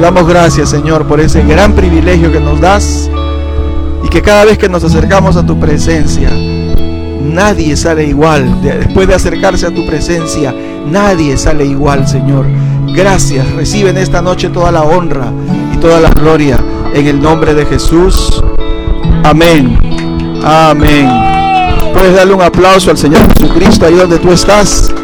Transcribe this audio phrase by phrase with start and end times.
[0.00, 3.10] Damos gracias, Señor, por ese gran privilegio que nos das
[4.04, 6.30] y que cada vez que nos acercamos a tu presencia,
[7.22, 8.62] nadie sale igual.
[8.62, 10.54] Después de acercarse a tu presencia,
[10.86, 12.46] nadie sale igual, Señor.
[12.94, 13.50] Gracias.
[13.52, 15.32] Reciben esta noche toda la honra
[15.74, 16.58] y toda la gloria
[16.94, 18.42] en el nombre de Jesús.
[19.24, 19.76] Amén.
[20.44, 21.10] Amén.
[21.92, 24.94] Puedes darle un aplauso al Señor Jesucristo ahí donde tú estás.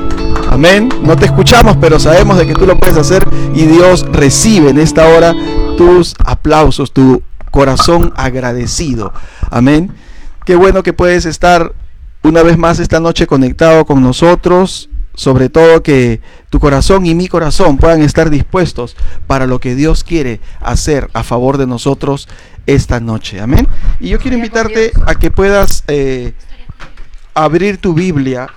[0.53, 0.91] Amén.
[1.03, 4.79] No te escuchamos, pero sabemos de que tú lo puedes hacer y Dios recibe en
[4.79, 5.35] esta hora
[5.79, 9.15] tus aplausos, tu corazón agradecido.
[9.51, 9.93] Amén.
[10.45, 11.73] Qué bueno que puedes estar
[12.23, 14.91] una vez más esta noche conectado con nosotros.
[15.15, 16.21] Sobre todo que
[16.51, 18.95] tu corazón y mi corazón puedan estar dispuestos
[19.27, 22.29] para lo que Dios quiere hacer a favor de nosotros
[22.67, 23.41] esta noche.
[23.41, 23.67] Amén.
[24.01, 26.35] Y yo quiero invitarte a que puedas eh,
[27.35, 28.49] abrir tu Biblia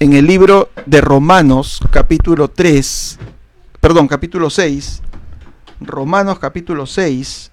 [0.00, 3.18] en el libro de Romanos capítulo 3,
[3.80, 5.02] perdón, capítulo 6,
[5.82, 7.50] Romanos capítulo 6.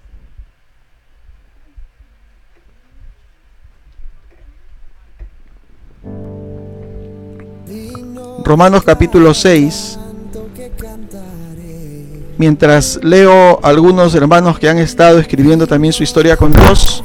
[8.45, 9.99] Romanos capítulo 6.
[12.37, 17.03] Mientras leo algunos hermanos que han estado escribiendo también su historia con Dios,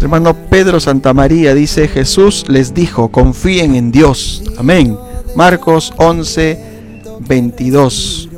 [0.00, 4.44] Hermano Pedro Santa María dice, Jesús les dijo, confíen en Dios.
[4.56, 4.96] Amén.
[5.34, 6.58] Marcos 11,
[7.20, 8.28] 22.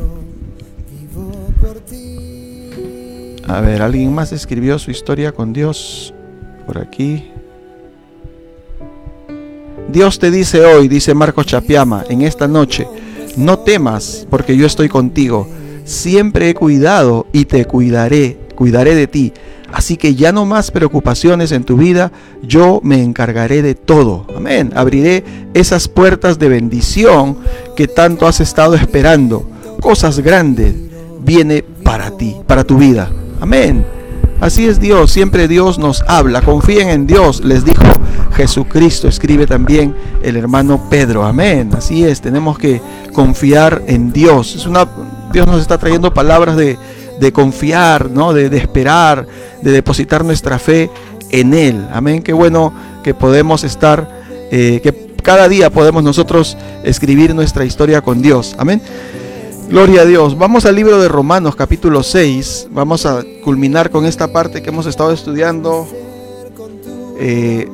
[3.47, 6.14] A ver, ¿alguien más escribió su historia con Dios?
[6.66, 7.25] Por aquí.
[9.92, 12.86] Dios te dice hoy, dice Marcos Chapiama, en esta noche,
[13.36, 15.48] no temas porque yo estoy contigo.
[15.84, 19.33] Siempre he cuidado y te cuidaré, cuidaré de ti.
[19.73, 22.11] Así que ya no más preocupaciones en tu vida,
[22.43, 24.27] yo me encargaré de todo.
[24.37, 24.73] Amén.
[24.75, 27.39] Abriré esas puertas de bendición
[27.77, 29.49] que tanto has estado esperando.
[29.81, 30.75] Cosas grandes
[31.25, 33.11] viene para ti, para tu vida.
[33.41, 33.85] Amén.
[34.41, 36.41] Así es Dios, siempre Dios nos habla.
[36.41, 37.84] Confíen en Dios, les dijo
[38.33, 39.06] Jesucristo.
[39.06, 41.25] Escribe también el hermano Pedro.
[41.25, 41.71] Amén.
[41.77, 42.81] Así es, tenemos que
[43.12, 44.56] confiar en Dios.
[44.56, 44.89] Es una
[45.33, 46.77] Dios nos está trayendo palabras de
[47.20, 48.32] de confiar, ¿no?
[48.32, 49.26] De, esperar,
[49.62, 50.91] de depositar nuestra fe
[51.31, 51.86] en Él.
[51.92, 52.22] Amén.
[52.22, 52.72] Qué bueno
[53.04, 58.56] que podemos estar, eh, que cada día podemos nosotros escribir nuestra historia con Dios.
[58.58, 58.81] Amén.
[59.69, 60.36] Gloria a Dios.
[60.36, 62.69] Vamos al libro de Romanos capítulo 6.
[62.70, 65.87] Vamos a culminar con esta parte que hemos estado estudiando.
[67.19, 67.69] Eh,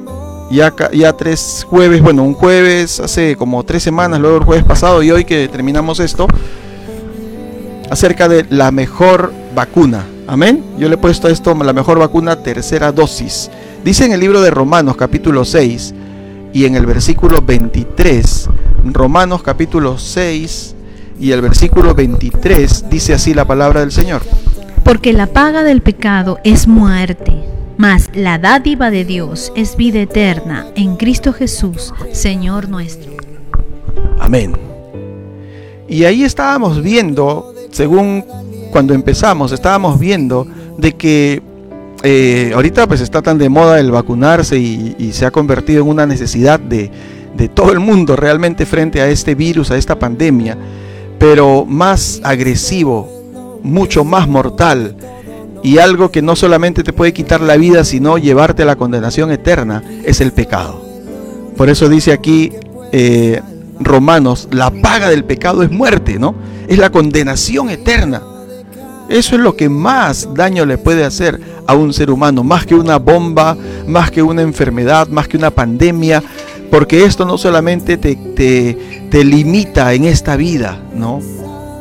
[0.51, 5.03] ya, ya tres jueves, bueno, un jueves hace como tres semanas, luego el jueves pasado
[5.03, 6.29] y hoy que terminamos esto
[7.91, 10.05] acerca de la mejor vacuna.
[10.27, 10.65] Amén.
[10.79, 13.51] Yo le he puesto esto, la mejor vacuna, tercera dosis.
[13.85, 15.95] Dice en el libro de Romanos capítulo 6
[16.53, 18.49] y en el versículo 23,
[18.85, 20.75] Romanos capítulo 6
[21.21, 24.23] y el versículo 23 dice así la palabra del Señor.
[24.85, 27.33] Porque la paga del pecado es muerte,
[27.77, 33.13] mas la dádiva de Dios es vida eterna en Cristo Jesús, Señor nuestro.
[34.19, 34.53] Amén.
[35.89, 38.25] Y ahí estábamos viendo según
[38.73, 40.47] cuando empezamos, estábamos viendo
[40.79, 41.43] de que
[42.03, 46.07] eh, ahorita pues está tan de moda el vacunarse y, se ha convertido en una
[46.07, 46.91] necesidad de,
[47.37, 50.57] de, todo el mundo realmente frente a este virus, a esta pandemia,
[51.19, 54.97] pero más agresivo, mucho más mortal
[55.63, 59.31] y algo que no solamente te puede quitar la vida, sino llevarte a la condenación
[59.33, 60.83] eterna, es el pecado.
[61.59, 62.53] Por eso dice aquí
[62.93, 63.43] eh,
[63.79, 66.35] Romanos, la paga del pecado es muerte, ¿no?
[66.69, 68.23] Es la condenación eterna.
[69.09, 72.75] Eso es lo que más daño le puede hacer a un ser humano, más que
[72.75, 73.57] una bomba,
[73.87, 76.23] más que una enfermedad, más que una pandemia,
[76.71, 81.21] porque esto no solamente te, te, limita en esta vida, ¿no?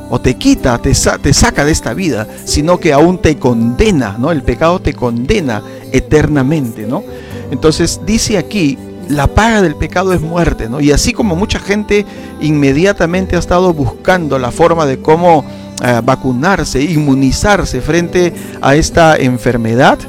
[0.09, 0.91] O te quita, te,
[1.22, 4.31] te saca de esta vida, sino que aún te condena, ¿no?
[4.31, 7.03] El pecado te condena eternamente, ¿no?
[7.51, 8.77] Entonces dice aquí
[9.09, 10.79] la paga del pecado es muerte, ¿no?
[10.81, 12.05] Y así como mucha gente
[12.41, 15.45] inmediatamente ha estado buscando la forma de cómo
[15.83, 20.00] eh, vacunarse, inmunizarse frente a esta enfermedad,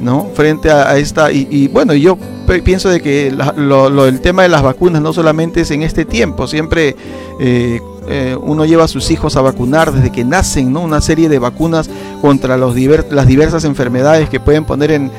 [0.00, 0.28] ¿no?
[0.34, 2.18] Frente a, esta, y, bueno, yo
[2.64, 6.46] pienso de que lo, el tema de las vacunas no solamente es en este tiempo,
[6.46, 6.94] siempre
[7.40, 10.80] eh, eh, uno lleva a sus hijos a vacunar desde que nacen, ¿no?
[10.80, 11.90] Una serie de vacunas
[12.20, 12.76] contra los
[13.10, 15.10] las diversas enfermedades que pueden poner en,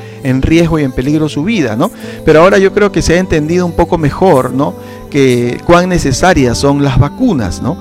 [0.42, 1.90] riesgo y en peligro su vida, ¿no?
[2.24, 4.74] Pero ahora yo creo que se ha entendido un poco mejor, ¿no?
[5.10, 7.76] Que cuán necesarias son las vacunas, ¿no?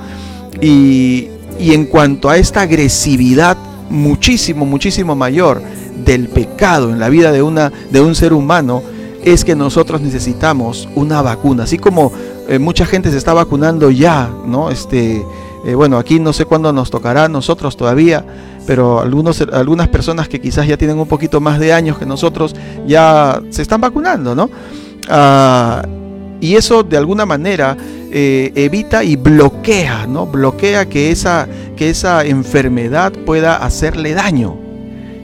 [0.61, 1.27] Y,
[1.59, 3.57] y en cuanto a esta agresividad
[3.89, 5.61] muchísimo, muchísimo mayor
[6.03, 8.81] del pecado en la vida de, una, de un ser humano,
[9.23, 11.63] es que nosotros necesitamos una vacuna.
[11.63, 12.11] Así como
[12.47, 14.69] eh, mucha gente se está vacunando ya, ¿no?
[14.69, 15.25] Este,
[15.65, 18.25] eh, bueno, aquí no sé cuándo nos tocará nosotros todavía,
[18.67, 22.53] pero algunos, algunas personas que quizás ya tienen un poquito más de años que nosotros
[22.85, 24.49] ya se están vacunando, ¿no?
[25.09, 25.81] Ah,
[26.39, 27.75] y eso de alguna manera
[28.11, 30.27] eh, evita y bloquea, ¿no?
[30.27, 31.47] Bloquea que esa,
[31.77, 34.57] que esa enfermedad pueda hacerle daño.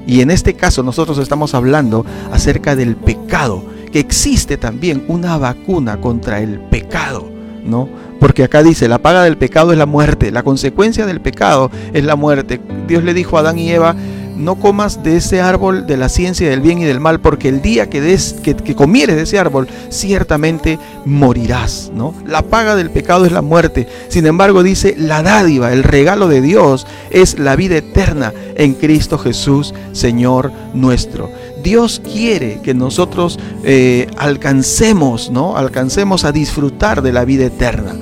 [0.08, 6.00] Y en este caso nosotros estamos hablando acerca del pecado, que existe también una vacuna
[6.00, 7.30] contra el pecado,
[7.64, 7.90] ¿no?
[8.24, 12.06] Porque acá dice, la paga del pecado es la muerte, la consecuencia del pecado es
[12.06, 12.62] la muerte.
[12.88, 13.98] Dios le dijo a Adán y Eva,
[14.38, 17.62] no comas de ese árbol de la ciencia del bien y del mal, porque el
[17.62, 21.92] día que, des, que, comieres de ese árbol, ciertamente morirás.
[21.94, 22.16] ¿no?
[22.26, 23.90] La paga del pecado es la muerte.
[24.08, 29.18] Sin embargo, dice, la dádiva, el regalo de Dios, es la vida eterna en Cristo
[29.18, 31.30] Jesús, Señor nuestro.
[31.62, 35.58] Dios quiere que nosotros eh, alcancemos, ¿no?
[35.58, 37.94] Alcancemos a disfrutar de la vida eterna.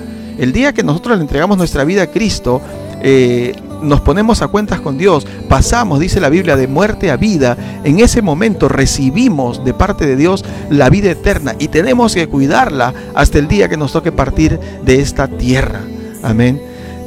[0.42, 2.64] El día que nosotros le entregamos nuestra vida a Cristo,
[3.04, 3.54] eh,
[3.84, 8.00] nos ponemos a cuentas con Dios, pasamos, dice la Biblia, de muerte a vida, en
[8.00, 13.38] ese momento recibimos de parte de Dios la vida eterna y tenemos que cuidarla hasta
[13.38, 15.82] el día que nos toque partir de esta tierra.
[16.24, 16.60] Amén.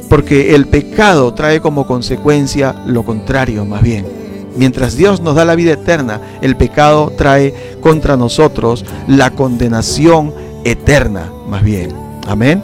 [0.07, 4.05] Porque el pecado trae como consecuencia lo contrario, más bien.
[4.55, 10.33] Mientras Dios nos da la vida eterna, el pecado trae contra nosotros la condenación
[10.63, 11.91] eterna, más bien.
[12.27, 12.63] Amén.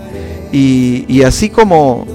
[0.51, 2.05] Y, así como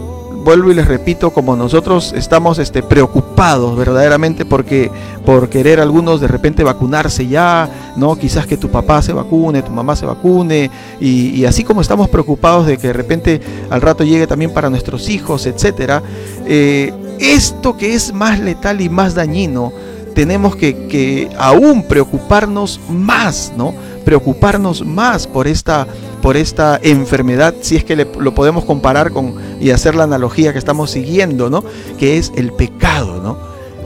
[0.44, 4.92] vuelvo y les repito, como nosotros estamos este, preocupados verdaderamente porque
[5.24, 8.14] por querer algunos de repente vacunarse ya, ¿no?
[8.14, 12.66] Quizás que tu papá se vacune, tu mamá se vacune, y, así como estamos preocupados
[12.66, 13.40] de que de repente
[13.70, 16.00] al rato llegue también para nuestros hijos, etcétera,
[16.46, 19.72] eh, esto que es más letal y más dañino,
[20.14, 23.74] tenemos que, que aún preocuparnos más, ¿no?
[24.06, 25.86] Preocuparnos más por esta
[26.22, 30.58] por esta enfermedad, si es que lo podemos comparar con y hacer la analogía que
[30.58, 31.62] estamos siguiendo, ¿no?
[31.98, 33.38] Que es el pecado, ¿no?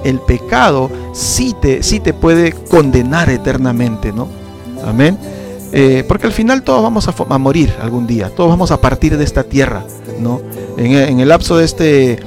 [0.05, 4.29] El pecado sí te, sí te puede condenar eternamente, ¿no?
[4.87, 5.19] Amén.
[5.73, 9.25] Eh, porque al final todos vamos a, morir algún día, todos vamos a partir de
[9.25, 9.85] esta tierra,
[10.19, 10.41] ¿no?
[10.77, 12.19] En, el lapso de este,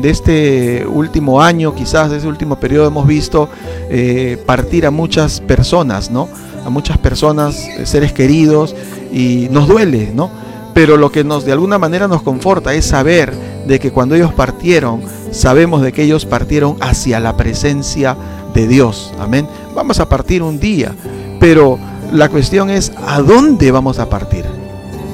[0.00, 3.50] de este último año, quizás de ese último periodo, hemos visto
[3.90, 6.28] eh, partir a muchas personas, ¿no?
[6.66, 8.74] A muchas personas, eh, seres queridos,
[9.12, 10.30] y nos duele, ¿no?
[10.74, 13.32] Pero lo que nos de alguna manera nos conforta es saber
[13.66, 18.16] de que cuando ellos partieron, sabemos de que ellos partieron hacia la presencia
[18.52, 19.14] de Dios.
[19.18, 19.46] Amén.
[19.74, 20.92] Vamos a partir un día,
[21.40, 21.78] pero
[22.12, 24.44] la cuestión es ¿a dónde vamos a partir?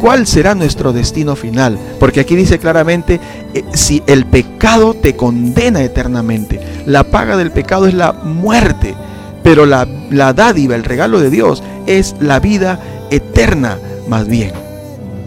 [0.00, 1.78] ¿Cuál será nuestro destino final?
[2.00, 3.20] Porque aquí dice claramente,
[3.54, 8.96] eh, si el pecado te condena eternamente, la paga del pecado es la muerte,
[9.42, 12.80] pero la, la dádiva, el regalo de Dios es la vida
[13.10, 13.78] eterna
[14.08, 14.52] más bien.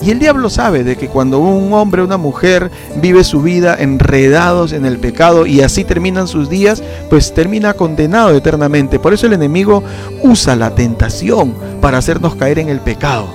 [0.02, 2.70] Y el diablo sabe de que cuando un hombre o una mujer
[3.02, 8.36] vive su vida enredados en el pecado y así terminan sus días, pues termina condenado
[8.36, 9.00] eternamente.
[9.00, 9.84] Por eso el enemigo
[10.22, 13.28] usa la tentación para hacernos caer en el pecado.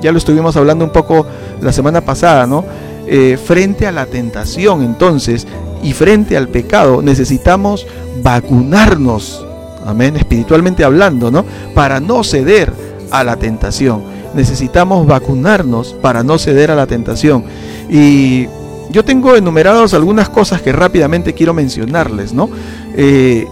[0.00, 1.26] Ya lo estuvimos hablando un poco
[1.60, 2.64] la semana pasada, ¿no?
[3.06, 5.46] Eh, frente a la tentación entonces
[5.82, 7.86] y frente al pecado necesitamos
[8.22, 9.44] vacunarnos,
[9.86, 11.44] amén, espiritualmente hablando, ¿no?
[11.74, 12.72] Para no ceder
[13.10, 14.02] a la tentación.
[14.34, 17.44] Necesitamos vacunarnos para no ceder a la tentación.
[17.90, 18.46] Y
[18.90, 22.48] yo tengo enumerados algunas cosas que rápidamente quiero mencionarles, ¿no?
[22.94, 23.46] Eh,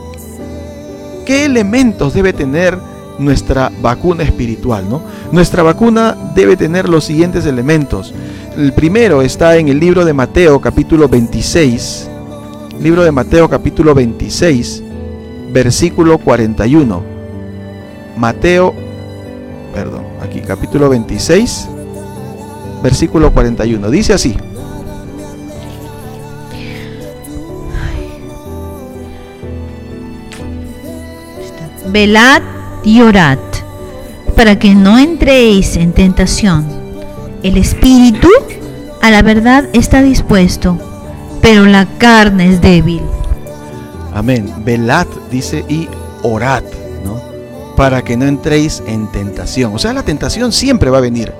[1.26, 2.78] ¿Qué elementos debe tener
[3.18, 5.02] nuestra vacuna espiritual, ¿no?
[5.30, 8.14] Nuestra vacuna debe tener los siguientes elementos.
[8.56, 12.08] El primero está en el libro de Mateo capítulo 26,
[12.80, 14.82] libro de Mateo capítulo 26,
[15.52, 17.02] versículo 41.
[18.16, 18.74] Mateo
[19.72, 21.68] perdón, aquí capítulo 26,
[22.82, 23.90] versículo 41.
[23.90, 24.36] Dice así.
[31.88, 32.42] Velad
[32.84, 33.38] y orad
[34.36, 36.66] para que no entréis en tentación.
[37.42, 38.28] El espíritu
[39.02, 40.78] a la verdad está dispuesto,
[41.40, 43.02] pero la carne es débil.
[44.12, 44.52] Amén.
[44.64, 45.88] Velad dice y
[46.22, 46.62] orad
[47.80, 49.74] para que no entréis en tentación.
[49.74, 51.32] O sea, la tentación siempre va a venir.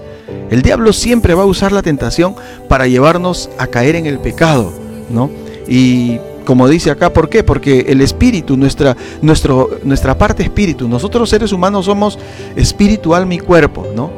[0.49, 2.35] El diablo siempre va a usar la tentación
[2.67, 4.73] para llevarnos a caer en el pecado,
[5.11, 5.29] ¿no?
[5.69, 7.45] Y como dice acá, ¿por qué?
[7.45, 12.19] Porque el espíritu, nuestra, nuestro, nuestra parte espíritu, nosotros seres humanos somos
[12.57, 14.11] espíritu, alma y cuerpo, ¿no?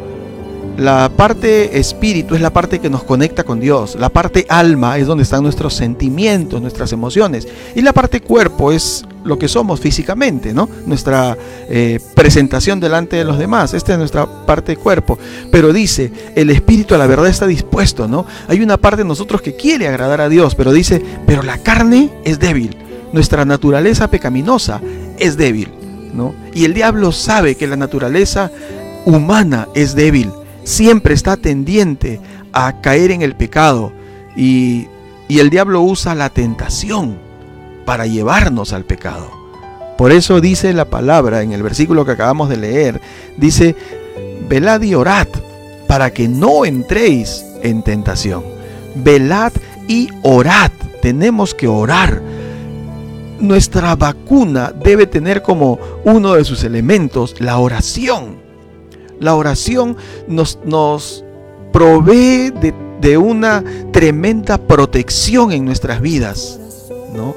[0.77, 3.95] La parte espíritu es la parte que nos conecta con Dios.
[3.95, 7.47] La parte alma es donde están nuestros sentimientos, nuestras emociones.
[7.75, 10.69] Y la parte cuerpo es lo que somos físicamente, ¿no?
[10.87, 11.37] Nuestra
[11.69, 13.75] eh, presentación delante de los demás.
[13.75, 15.19] Esta es nuestra parte cuerpo.
[15.51, 18.25] Pero dice, el espíritu a la verdad está dispuesto, ¿no?
[18.49, 22.11] Hay una parte de nosotros que quiere agradar a Dios, pero dice, pero la carne
[22.25, 22.77] es débil.
[23.13, 24.81] Nuestra naturaleza pecaminosa
[25.19, 25.69] es débil,
[26.15, 26.35] ¿no?
[26.55, 28.51] Y el diablo sabe que la naturaleza
[29.05, 30.31] humana es débil.
[30.65, 32.21] Siempre está tendiente
[32.53, 33.93] a caer en el pecado.
[34.37, 34.89] Y,
[35.29, 37.19] y el diablo usa la tentación
[37.85, 39.31] para llevarnos al pecado.
[39.99, 43.01] Por eso dice la palabra en el versículo que acabamos de leer,
[43.37, 43.77] dice,
[44.49, 45.29] velad y orad
[45.87, 48.43] para que no entréis en tentación.
[48.95, 49.53] Velad
[49.89, 50.71] y orad.
[51.01, 52.23] Tenemos que orar.
[53.41, 58.37] Nuestra vacuna debe tener como uno de sus elementos la oración.
[59.23, 61.25] La oración nos, nos
[61.73, 66.61] provee de, de una tremenda protección en nuestras vidas.
[67.15, 67.35] ¿no?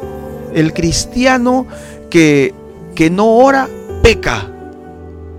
[0.54, 1.68] El cristiano
[2.10, 2.54] que,
[2.96, 3.70] que no ora,
[4.02, 4.52] peca.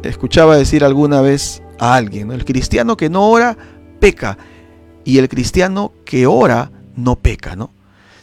[0.03, 3.57] Escuchaba decir alguna vez a alguien, el cristiano que no ora,
[3.99, 4.39] peca.
[5.05, 7.71] Y el cristiano que ora, no peca, ¿no?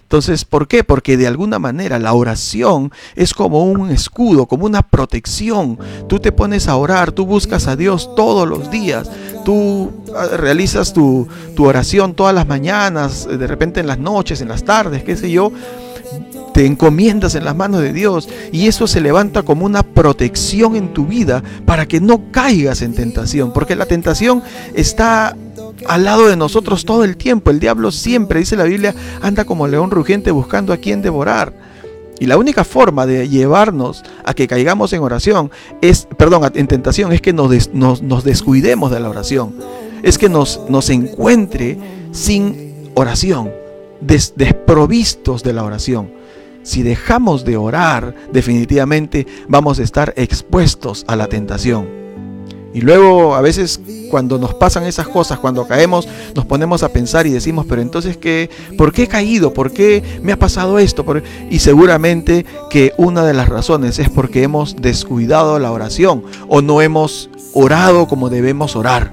[0.04, 0.84] Entonces, ¿por qué?
[0.84, 5.80] Porque de alguna manera la oración es como un escudo, como una protección.
[6.08, 9.10] Tú te pones a orar, tú buscas a Dios todos los días,
[9.44, 14.50] tú ah, realizas tu, tu oración todas las mañanas, de repente en las noches, en
[14.50, 15.52] las tardes, qué sé yo,
[16.54, 20.94] te encomiendas en las manos de Dios y eso se levanta como una protección en
[20.94, 24.44] tu vida para que no caigas en tentación, porque la tentación
[24.76, 25.36] está
[25.88, 27.52] al lado de nosotros todo el tiempo.
[27.52, 31.54] El diablo siempre, dice la Biblia, anda como león rugiente buscando a quien devorar.
[32.20, 35.52] Y la única forma de llevarnos a que caigamos en oración
[35.82, 39.56] es, perdón, en tentación, es que nos, nos, descuidemos de la oración.
[40.04, 41.78] Es que nos, nos encuentre
[42.12, 43.52] sin oración,
[44.00, 46.12] desprovistos de la oración.
[46.62, 52.03] Si dejamos de orar, definitivamente vamos a estar expuestos a la tentación.
[52.74, 57.28] Y luego a veces cuando nos pasan esas cosas, cuando caemos, nos ponemos a pensar
[57.28, 59.54] y decimos, pero entonces qué, ¿por qué he caído?
[59.54, 61.06] ¿Por qué me ha pasado esto?
[61.50, 66.82] Y seguramente que una de las razones es porque hemos descuidado la oración o no
[66.82, 69.12] hemos orado como debemos orar.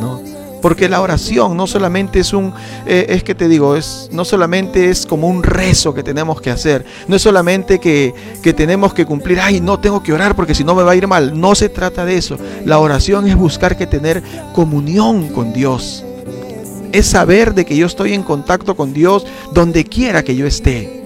[0.00, 0.35] ¿no?
[0.66, 2.52] Porque la oración no solamente es un,
[2.86, 6.50] eh, es que te digo, es, no solamente es como un rezo que tenemos que
[6.50, 10.56] hacer, no es solamente que, que tenemos que cumplir, ay, no tengo que orar porque
[10.56, 12.36] si no me va a ir mal, no se trata de eso.
[12.64, 16.04] La oración es buscar que tener comunión con Dios.
[16.90, 21.04] Es saber de que yo estoy en contacto con Dios donde quiera que yo esté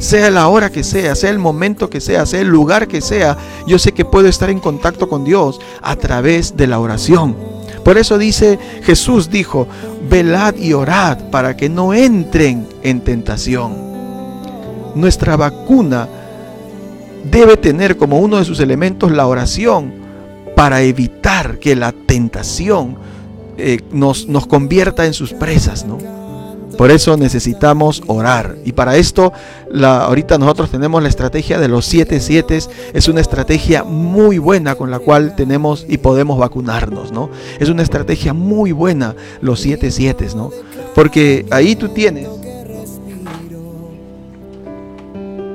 [0.00, 3.38] sea la hora que sea, sea el momento que sea, sea el lugar que sea,
[3.68, 7.53] yo sé que puedo estar en contacto con Dios a través de la oración.
[7.84, 9.68] Por eso dice Jesús dijo,
[10.08, 13.74] velad y orad para que no entren en tentación.
[14.94, 16.08] Nuestra vacuna
[17.30, 19.92] debe tener como uno de sus elementos la oración
[20.56, 22.96] para evitar que la tentación
[23.58, 26.13] eh, nos, nos convierta en sus presas, ¿no?
[26.76, 28.56] Por eso necesitamos orar.
[28.64, 29.32] Y para esto,
[29.70, 32.58] la, ahorita nosotros tenemos la estrategia de los 7 7
[32.92, 37.30] Es una estrategia muy buena con la cual tenemos y podemos vacunarnos, ¿no?
[37.58, 40.50] Es una estrategia muy buena los 7 7 ¿no?
[40.94, 42.28] Porque ahí tú tienes,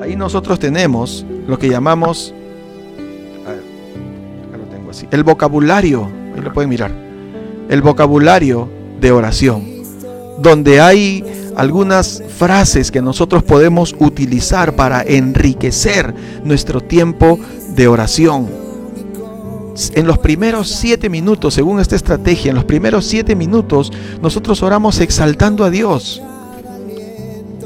[0.02, 2.34] ahí nosotros tenemos lo que llamamos,
[4.52, 6.92] lo tengo así, el vocabulario, ahí lo pueden mirar,
[7.70, 8.68] el vocabulario
[9.00, 9.79] de oración
[10.41, 11.24] donde hay
[11.55, 17.39] algunas frases que nosotros podemos utilizar para enriquecer nuestro tiempo
[17.75, 18.48] de oración.
[19.93, 23.91] En los primeros siete minutos, según esta estrategia, en los primeros siete minutos,
[24.22, 26.22] nosotros oramos exaltando a Dios,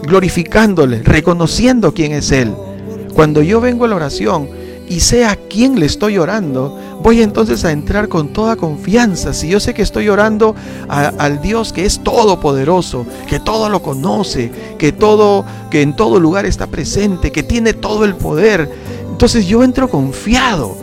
[0.03, 2.53] glorificándole, reconociendo quién es Él.
[3.13, 7.63] Cuando yo vengo a la oración y sé a quién le estoy orando, voy entonces
[7.65, 9.33] a entrar con toda confianza.
[9.33, 10.55] Si yo sé que estoy orando
[10.87, 16.45] al Dios que es todopoderoso, que todo lo conoce, que todo, que en todo lugar
[16.45, 18.69] está presente, que tiene todo el poder,
[19.09, 20.75] entonces yo entro confiado.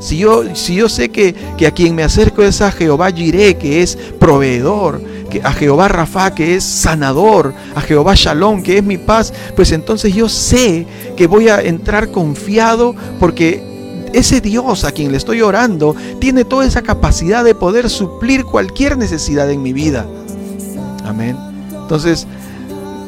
[0.00, 3.58] Si yo, si yo sé que, que a quien me acerco es a Jehová Jireh,
[3.58, 5.02] que es proveedor,
[5.44, 10.14] a Jehová Rafa, que es sanador, a Jehová Shalom, que es mi paz, pues entonces
[10.14, 13.62] yo sé que voy a entrar confiado porque
[14.12, 18.98] ese Dios a quien le estoy orando tiene toda esa capacidad de poder suplir cualquier
[18.98, 20.06] necesidad en mi vida.
[21.04, 21.36] Amén.
[21.72, 22.26] Entonces,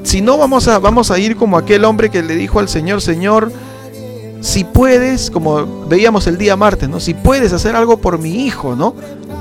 [0.03, 3.01] si no vamos a, vamos a ir como aquel hombre que le dijo al Señor,
[3.01, 3.53] Señor,
[4.41, 6.99] si puedes, como veíamos el día martes, ¿no?
[6.99, 8.95] Si puedes hacer algo por mi hijo, ¿no?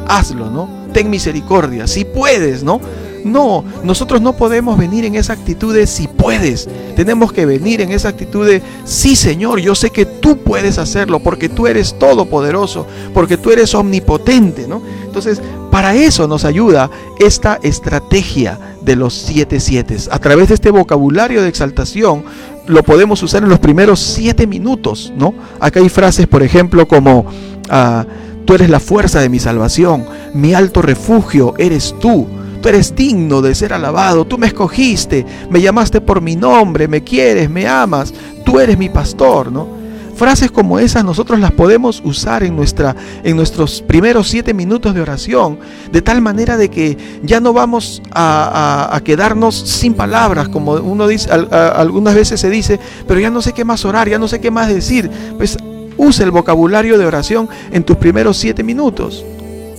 [0.08, 0.70] Hazlo, ¿no?
[0.94, 1.88] Ten misericordia.
[1.88, 2.82] Si puedes, ¿no?
[3.24, 6.68] No, nosotros no podemos venir en esa actitud de si puedes.
[6.96, 11.20] Tenemos que venir en esa actitud de sí, Señor, yo sé que tú puedes hacerlo
[11.20, 14.82] porque tú eres todopoderoso, porque tú eres omnipotente, ¿no?
[15.06, 16.90] Entonces, para eso nos ayuda
[17.20, 19.98] esta estrategia de los siete siete.
[20.10, 22.24] A través de este vocabulario de exaltación
[22.68, 25.34] lo podemos usar en los primeros siete minutos, ¿no?
[25.60, 27.26] Acá hay frases, por ejemplo, como
[27.70, 28.06] ah,
[28.52, 30.04] tú eres la fuerza de mi salvación,
[30.34, 32.28] mi alto refugio eres tú.
[32.62, 37.02] Tú eres digno de ser alabado, tú me escogiste, me llamaste por mi nombre, me
[37.02, 39.70] quieres, me amas, tú eres mi pastor, ¿no?
[40.18, 42.94] Frases como esas nosotros las podemos usar en, nuestra,
[43.24, 45.58] en nuestros primeros siete minutos de oración,
[45.90, 51.32] de tal manera de que ya no vamos a, quedarnos sin palabras, como uno dice,
[51.32, 54.52] algunas veces se dice, pero ya no sé qué más orar, ya no sé qué
[54.52, 55.10] más decir.
[55.38, 55.58] Pues
[55.98, 59.26] usa el vocabulario de oración en tus primeros siete minutos.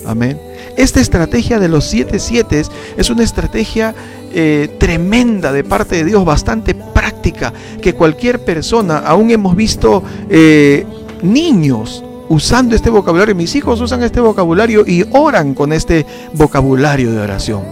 [0.07, 0.41] Amén.
[0.77, 2.63] Esta estrategia de los siete siete
[2.97, 3.95] es una estrategia
[4.33, 10.87] eh, tremenda de parte de Dios, bastante práctica, que cualquier persona, aún hemos visto eh,
[11.23, 17.21] niños usando este vocabulario, mis hijos usan este vocabulario y oran con este vocabulario de
[17.21, 17.63] oración,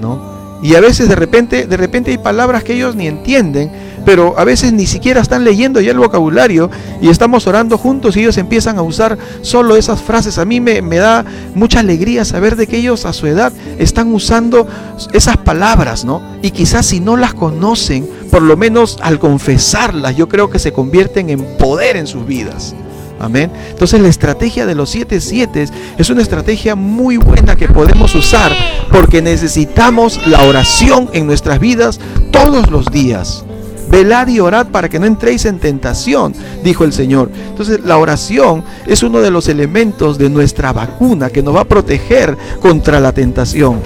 [0.00, 0.33] ¿no?
[0.64, 3.70] Y a veces de repente, de repente hay palabras que ellos ni entienden,
[4.06, 6.70] pero a veces ni siquiera están leyendo ya el vocabulario
[7.02, 10.38] y estamos orando juntos y ellos empiezan a usar solo esas frases.
[10.38, 11.22] A mí me, da
[11.54, 14.66] mucha alegría saber de que ellos a su edad están usando
[15.12, 16.22] esas palabras, ¿no?
[16.40, 20.72] Y quizás si no las conocen, por lo menos al confesarlas, yo creo que se
[20.72, 22.74] convierten en poder en sus vidas.
[23.18, 23.50] Amén.
[23.70, 25.66] Entonces la estrategia de los siete siete
[25.96, 28.52] es una estrategia muy buena que podemos usar
[28.90, 33.44] porque necesitamos la oración en nuestras vidas todos los días.
[33.88, 37.30] Velad y orad para que no entréis en tentación, dijo el Señor.
[37.50, 41.64] Entonces la oración es uno de los elementos de nuestra vacuna que nos va a
[41.64, 43.80] proteger contra la tentación.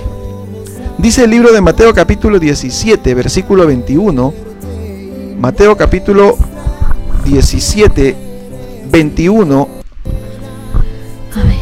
[0.96, 4.34] Dice el libro de Mateo capítulo 17, versículo 21.
[5.38, 6.36] Mateo capítulo
[7.24, 8.27] 17,
[8.90, 9.68] 21.
[11.34, 11.56] A ver.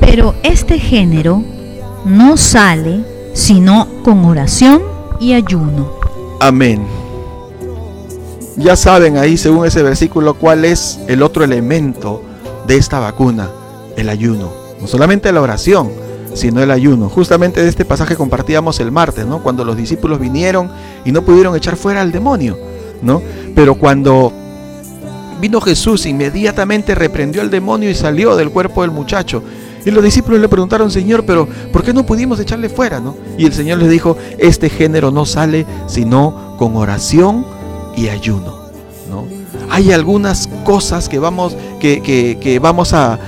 [0.00, 1.42] Pero este género
[2.04, 3.04] no sale
[3.34, 4.82] sino con oración
[5.20, 5.92] y ayuno.
[6.40, 6.82] Amén.
[8.56, 12.22] Ya saben ahí, según ese versículo, cuál es el otro elemento
[12.66, 13.48] de esta vacuna,
[13.96, 14.50] el ayuno.
[14.80, 15.90] No solamente la oración,
[16.34, 17.08] sino el ayuno.
[17.08, 19.42] Justamente de este pasaje compartíamos el martes, ¿no?
[19.42, 20.70] Cuando los discípulos vinieron
[21.04, 22.58] y no pudieron echar fuera al demonio,
[23.02, 23.22] ¿no?
[23.54, 24.32] Pero cuando
[25.40, 29.42] vino Jesús, inmediatamente reprendió al demonio y salió del cuerpo del muchacho.
[29.84, 33.00] Y los discípulos le preguntaron, Señor, pero ¿por qué no pudimos echarle fuera?
[33.00, 33.16] ¿no?
[33.38, 37.46] Y el Señor les dijo, este género no sale sino con oración
[37.96, 38.58] y ayuno.
[39.08, 39.26] ¿no?
[39.70, 43.18] Hay algunas cosas que vamos, que, vamos a,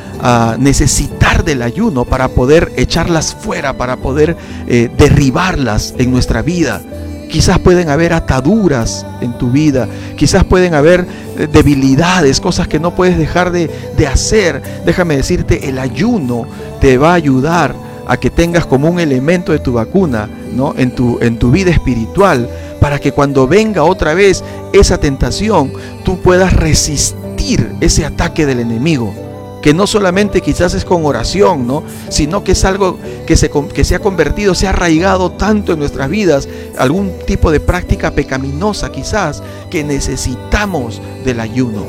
[0.59, 6.83] necesitar del ayuno para poder echarlas fuera, para poder eh, derribarlas en nuestra vida.
[7.31, 11.07] Quizás pueden haber ataduras en tu vida, quizás pueden haber
[11.39, 14.61] eh, debilidades, cosas que no puedes dejar de, de hacer.
[14.85, 16.47] Déjame decirte, el ayuno
[16.81, 17.75] te va a ayudar
[18.09, 20.75] a que tengas como un elemento de tu vacuna, ¿no?
[20.77, 22.49] En tu, en tu vida espiritual,
[22.81, 25.73] para que cuando venga otra vez esa tentación,
[26.05, 29.30] tú puedas resistir ese ataque del enemigo.
[29.63, 31.83] Que no solamente quizás es con oración, ¿no?
[32.09, 35.79] Sino que es algo que se, que se ha convertido, se ha arraigado tanto en
[35.79, 41.85] nuestras vidas, algún tipo de práctica pecaminosa quizás, que necesitamos del ayuno.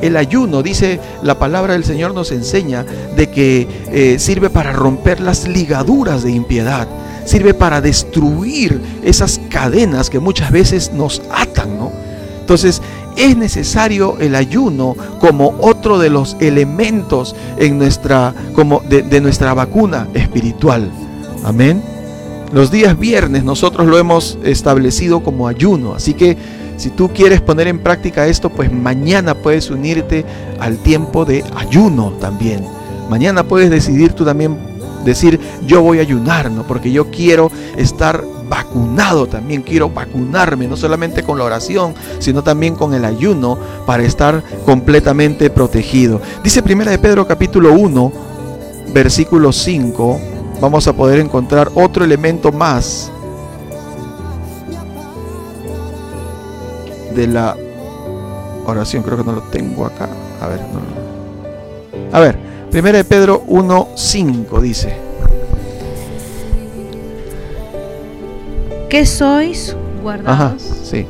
[0.00, 5.20] El ayuno, dice la palabra del Señor, nos enseña de que eh, sirve para romper
[5.20, 6.88] las ligaduras de impiedad
[7.28, 11.92] sirve para destruir esas cadenas que muchas veces nos atan, ¿no?
[12.40, 12.80] Entonces,
[13.18, 20.08] es necesario el ayuno como otro de los elementos en nuestra, como de, nuestra vacuna
[20.14, 20.90] espiritual.
[21.44, 21.82] Amén.
[22.52, 26.36] Los días viernes nosotros lo hemos establecido como ayuno, así que
[26.76, 30.24] si tú quieres poner en práctica esto, pues mañana puedes unirte
[30.60, 32.64] al tiempo de ayuno también.
[33.10, 34.56] Mañana puedes decidir tú también
[35.04, 36.66] decir yo voy a ayunar, ¿no?
[36.66, 42.74] Porque yo quiero estar vacunado también, quiero vacunarme, no solamente con la oración, sino también
[42.74, 46.20] con el ayuno para estar completamente protegido.
[46.42, 48.12] Dice Primera de Pedro capítulo 1,
[48.92, 50.20] versículo 5,
[50.60, 53.10] vamos a poder encontrar otro elemento más
[57.14, 57.56] de la
[58.66, 60.08] oración, creo que no lo tengo acá.
[60.40, 60.60] A ver.
[62.12, 62.38] A ver,
[62.70, 65.07] Primera de Pedro 1.5 dice.
[68.88, 70.62] Que sois guardados.
[70.84, 71.06] sí.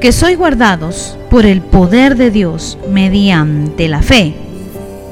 [0.00, 4.34] Que sois guardados por el poder de Dios mediante la fe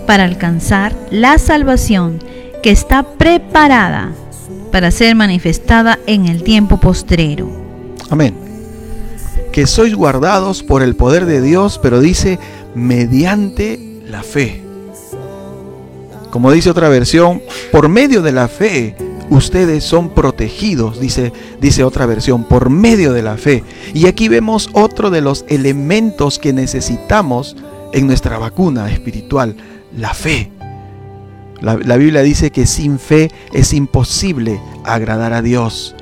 [0.06, 2.18] para alcanzar la salvación
[2.62, 4.12] que está preparada
[4.72, 7.48] para ser manifestada en el tiempo postrero.
[8.08, 8.34] Amén.
[9.52, 12.38] Que sois guardados por el poder de Dios, pero dice
[12.74, 14.62] mediante la fe.
[16.30, 17.42] Como dice otra versión,
[17.72, 18.94] por medio de la fe
[19.30, 23.64] ustedes son protegidos, dice, dice otra versión, por medio de la fe.
[23.94, 27.56] Y aquí vemos otro de los elementos que necesitamos
[27.92, 29.56] en nuestra vacuna espiritual,
[29.96, 30.50] la fe.
[31.60, 35.94] La, la, Biblia dice que sin fe es imposible agradar a Dios.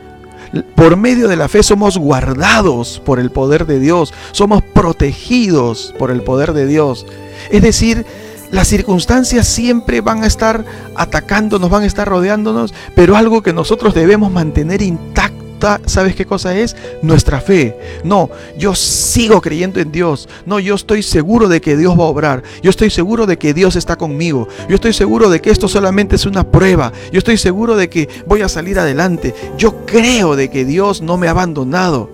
[0.75, 6.11] Por medio de la fe somos guardados por el poder de Dios, somos protegidos por
[6.11, 7.07] el poder de Dios.
[7.51, 8.07] Es decir,
[8.51, 13.95] las circunstancias siempre van a estar atacándonos, van a estar rodeándonos, pero algo que nosotros
[13.95, 16.75] debemos mantener intacta, ¿sabes qué cosa es?
[17.03, 17.77] Nuestra fe.
[18.05, 20.29] No, yo sigo creyendo en Dios.
[20.47, 22.43] No, yo estoy seguro de que Dios va a obrar.
[22.63, 24.49] Yo estoy seguro de que Dios está conmigo.
[24.69, 26.93] Yo estoy seguro de que esto solamente es una prueba.
[27.13, 29.35] Yo estoy seguro de que voy a salir adelante.
[29.59, 32.11] Yo creo de que Dios no me ha abandonado.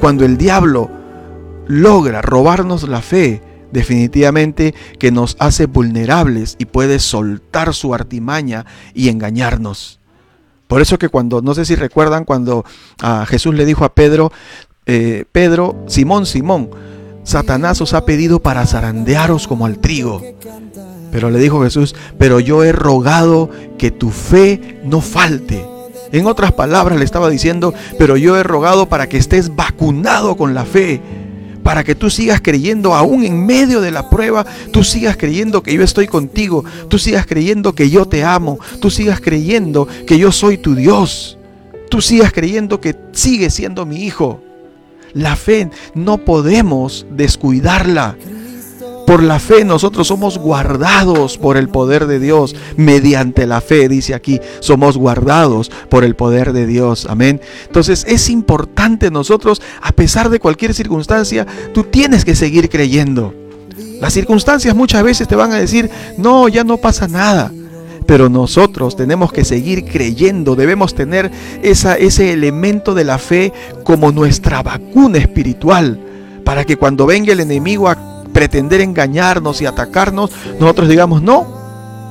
[0.00, 0.90] Cuando el diablo
[1.66, 9.08] logra robarnos la fe, definitivamente que nos hace vulnerables y puede soltar su artimaña y
[9.08, 10.00] engañarnos.
[10.66, 12.64] Por eso que cuando, no sé si recuerdan, cuando
[13.00, 14.32] a Jesús le dijo a Pedro,
[14.86, 16.70] eh, Pedro, Simón, Simón,
[17.22, 20.22] Satanás os ha pedido para zarandearos como al trigo.
[21.10, 25.66] Pero le dijo Jesús, pero yo he rogado que tu fe no falte.
[26.12, 30.54] En otras palabras le estaba diciendo, pero yo he rogado para que estés vacunado con
[30.54, 31.00] la fe
[31.66, 35.74] para que tú sigas creyendo aún en medio de la prueba, tú sigas creyendo que
[35.74, 40.30] yo estoy contigo, tú sigas creyendo que yo te amo, tú sigas creyendo que yo
[40.30, 41.38] soy tu Dios,
[41.90, 44.40] tú sigas creyendo que sigues siendo mi hijo.
[45.12, 48.16] La fe no podemos descuidarla.
[49.06, 52.56] Por la fe nosotros somos guardados por el poder de Dios.
[52.76, 57.06] Mediante la fe, dice aquí, somos guardados por el poder de Dios.
[57.08, 57.40] Amén.
[57.66, 63.32] Entonces es importante nosotros, a pesar de cualquier circunstancia, tú tienes que seguir creyendo.
[64.00, 65.88] Las circunstancias muchas veces te van a decir,
[66.18, 67.52] no, ya no pasa nada.
[68.06, 71.30] Pero nosotros tenemos que seguir creyendo, debemos tener
[71.62, 73.52] esa, ese elemento de la fe
[73.84, 76.00] como nuestra vacuna espiritual,
[76.44, 81.46] para que cuando venga el enemigo a pretender engañarnos y atacarnos, nosotros digamos, no,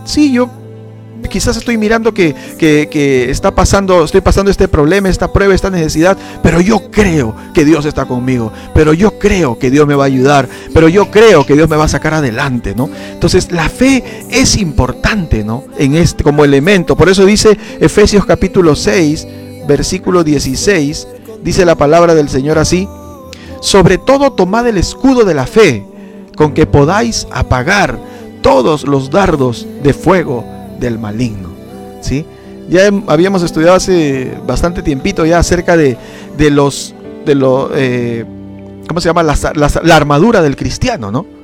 [0.06, 0.50] sí, yo
[1.30, 6.18] quizás estoy mirando que, que, está pasando, estoy pasando este problema, esta prueba, esta necesidad,
[6.42, 10.08] pero yo creo que Dios está conmigo, pero yo creo que Dios me va a
[10.08, 12.90] ayudar, pero yo creo que Dios me va a sacar adelante, ¿no?
[13.12, 15.66] Entonces la fe es importante, ¿no?
[15.78, 19.28] En este como elemento, por eso dice Efesios capítulo 6,
[19.68, 21.08] versículo 16,
[21.44, 22.90] dice la palabra del Señor así,
[23.62, 25.86] sobre todo tomad el escudo de la fe
[26.36, 27.98] con que podáis apagar
[28.42, 30.46] todos los dardos de fuego
[30.80, 31.50] del maligno.
[32.02, 32.26] ¿sí?
[32.70, 35.98] Ya habíamos estudiado hace bastante tiempito ya acerca de,
[36.38, 36.94] de los,
[37.26, 38.26] de lo, eh,
[38.88, 39.24] ¿cómo se llama?
[39.24, 41.35] la armadura del cristiano, ¿no?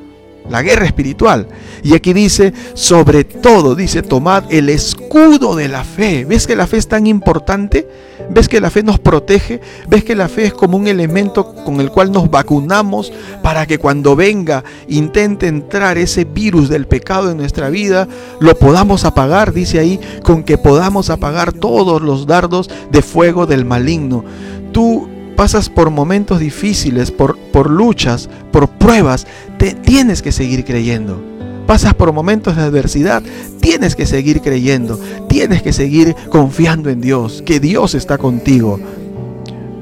[0.49, 1.47] La guerra espiritual.
[1.83, 6.25] Y aquí dice, sobre todo, dice, tomad el escudo de la fe.
[6.25, 7.87] ¿Ves que la fe es tan importante?
[8.29, 9.61] ¿Ves que la fe nos protege?
[9.87, 13.77] ¿Ves que la fe es como un elemento con el cual nos vacunamos para que
[13.77, 18.07] cuando venga, intente entrar ese virus del pecado en nuestra vida,
[18.39, 19.53] lo podamos apagar?
[19.53, 24.23] Dice ahí, con que podamos apagar todos los dardos de fuego del maligno.
[24.71, 25.07] Tú
[25.41, 29.25] pasas por momentos difíciles, por, por luchas, por pruebas,
[29.57, 31.19] te tienes que seguir creyendo.
[31.65, 33.23] Pasas por momentos de adversidad,
[33.59, 38.79] tienes que seguir creyendo, tienes que seguir confiando en Dios, que Dios está contigo.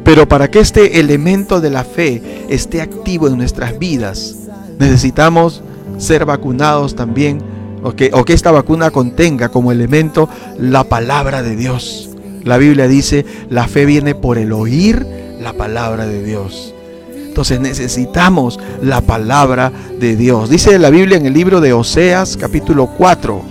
[0.05, 4.37] Pero para que este elemento de la fe esté activo en nuestras vidas,
[4.79, 5.61] necesitamos
[5.97, 7.39] ser vacunados también,
[7.83, 12.11] o que, o que esta vacuna contenga como elemento la palabra de Dios.
[12.45, 16.73] La Biblia dice, la fe viene por el oír la palabra de Dios.
[17.13, 20.49] Entonces necesitamos la palabra de Dios.
[20.49, 23.41] Dice la Biblia en el libro de Oseas capítulo 4,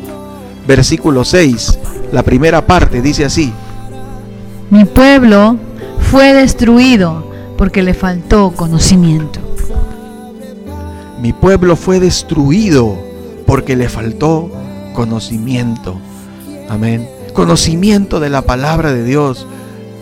[0.67, 1.79] versículo 6,
[2.13, 3.53] la primera parte dice así.
[4.71, 5.57] Mi pueblo
[6.11, 9.41] fue destruido porque le faltó conocimiento.
[11.21, 12.97] Mi pueblo fue destruido
[13.47, 14.51] porque le faltó
[14.93, 15.99] conocimiento.
[16.69, 17.09] Amén.
[17.33, 19.47] Conocimiento de la palabra de Dios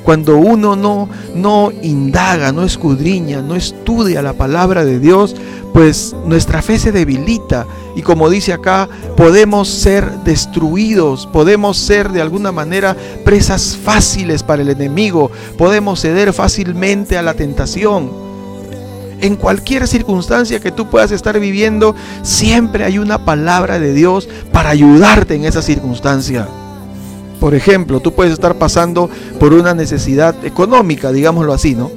[0.07, 5.35] cuando uno no, no indaga, no escudriña, no estudia la palabra de Dios,
[5.73, 7.67] pues nuestra fe se debilita
[7.97, 14.63] y como dice acá, podemos ser destruidos, podemos ser de alguna manera presas fáciles para
[14.63, 18.13] el enemigo, podemos ceder fácilmente a la tentación.
[19.21, 24.71] En cualquier circunstancia que tú puedas estar viviendo, siempre hay una palabra de Dios para
[24.71, 26.47] ayudarte en esa circunstancia.
[27.41, 31.91] Por ejemplo, tú puedes estar pasando por una necesidad económica, digámoslo así, ¿no?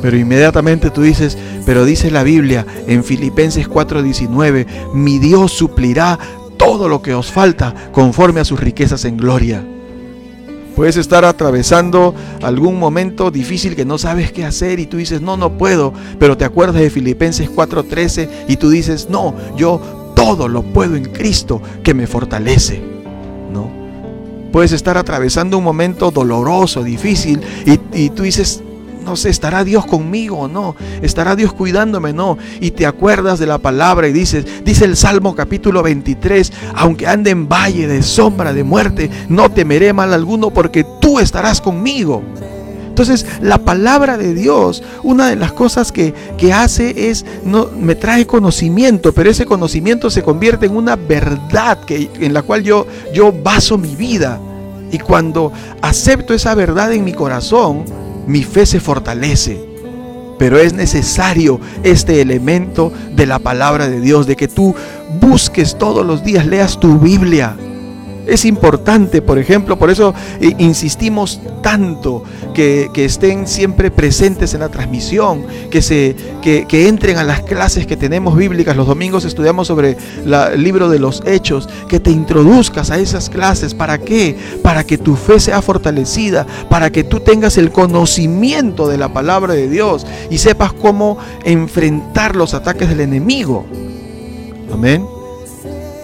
[0.00, 6.18] Pero inmediatamente tú dices, pero dice la Biblia en Filipenses 4:19, mi Dios suplirá
[6.56, 9.64] todo lo que os falta conforme a sus riquezas en gloria.
[10.76, 15.36] Puedes estar atravesando algún momento difícil que no sabes qué hacer y tú dices, no,
[15.36, 19.80] no puedo, pero te acuerdas de Filipenses 4:13 y tú dices, no, yo
[20.14, 22.97] todo lo puedo en Cristo que me fortalece.
[24.52, 28.62] Puedes estar atravesando un momento doloroso, difícil y, y tú dices,
[29.08, 30.76] no sé, ¿estará Dios conmigo o no?
[31.00, 32.12] ¿Estará Dios cuidándome?
[32.12, 32.36] No.
[32.60, 37.30] Y te acuerdas de la palabra y dices, dice el Salmo capítulo 23, aunque ande
[37.30, 42.22] en valle de sombra de muerte, no temeré mal alguno porque tú estarás conmigo.
[42.98, 47.94] Entonces, la palabra de Dios, una de las cosas que, que, hace es, no, me
[47.94, 52.88] trae conocimiento, pero ese conocimiento se convierte en una verdad que, en la cual yo,
[53.14, 54.40] yo baso mi vida.
[54.90, 57.84] Y cuando acepto esa verdad en mi corazón,
[58.26, 59.64] mi fe se fortalece.
[60.36, 64.74] Pero es necesario este elemento de la palabra de Dios, de que tú
[65.20, 67.54] busques todos los días, leas tu Biblia,
[68.28, 72.22] es importante, por ejemplo, por eso eh, insistimos tanto
[72.54, 77.96] que, estén siempre presentes en la transmisión, que, se, que, entren a las clases que
[77.96, 78.76] tenemos bíblicas.
[78.76, 83.74] Los domingos estudiamos sobre el libro de los hechos, que te introduzcas a esas clases.
[83.74, 84.36] ¿Para qué?
[84.62, 89.54] Para que tu fe sea fortalecida, para que tú tengas el conocimiento de la palabra
[89.54, 93.64] de Dios y sepas cómo enfrentar los ataques del enemigo.
[94.72, 95.17] Amén.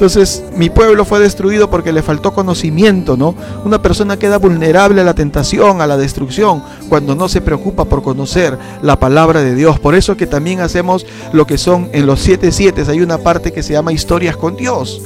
[0.04, 3.34] Entonces, mi pueblo fue destruido porque le faltó conocimiento, ¿no?
[3.64, 8.02] Una persona queda vulnerable a la tentación, a la destrucción, cuando no se preocupa por
[8.02, 9.80] conocer la palabra de Dios.
[9.80, 13.50] Por eso que también hacemos lo que son en los siete siete, hay una parte
[13.50, 15.00] que se llama historias con Dios,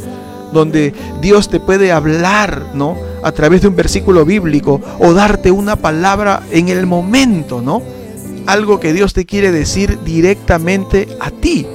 [0.53, 2.97] donde Dios te puede hablar, ¿no?
[3.23, 7.83] A través de un versículo bíblico o darte una palabra en el momento, ¿no?
[8.47, 11.69] Algo que Dios te quiere decir directamente a ti.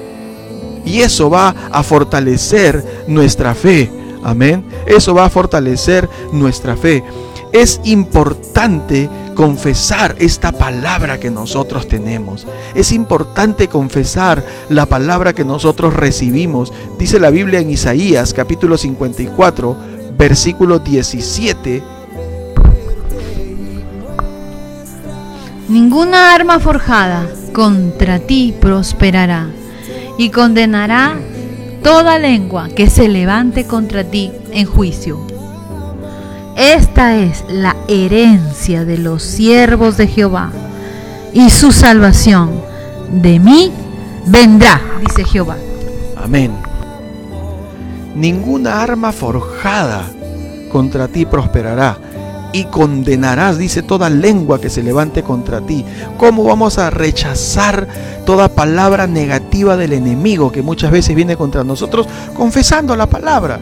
[0.85, 3.91] Y eso va a fortalecer nuestra fe.
[4.23, 4.65] Amén.
[4.85, 7.03] Eso va a fortalecer nuestra fe.
[7.51, 12.47] Es importante confesar esta palabra que nosotros tenemos.
[12.73, 16.71] Es importante confesar la palabra que nosotros recibimos.
[16.97, 19.75] Dice la Biblia en Isaías capítulo 54,
[20.17, 21.83] versículo 17.
[25.69, 29.47] Ninguna arma forjada contra ti prosperará
[30.17, 31.15] y condenará
[31.83, 35.19] toda lengua que se levante contra ti en juicio.
[36.55, 40.51] Esta es la herencia de los siervos de Jehová
[41.33, 42.51] y su salvación
[43.11, 43.71] de mí
[44.27, 45.57] vendrá, dice Jehová.
[46.15, 46.51] Amén.
[48.15, 50.03] Ninguna arma forjada
[50.71, 51.97] contra ti prosperará
[52.53, 55.83] y condenarás, dice, toda lengua que se levante contra ti.
[56.17, 57.87] ¿Cómo vamos a rechazar
[58.25, 62.07] toda palabra negativa del enemigo que muchas veces viene contra nosotros?
[62.33, 63.59] Confesando la palabra.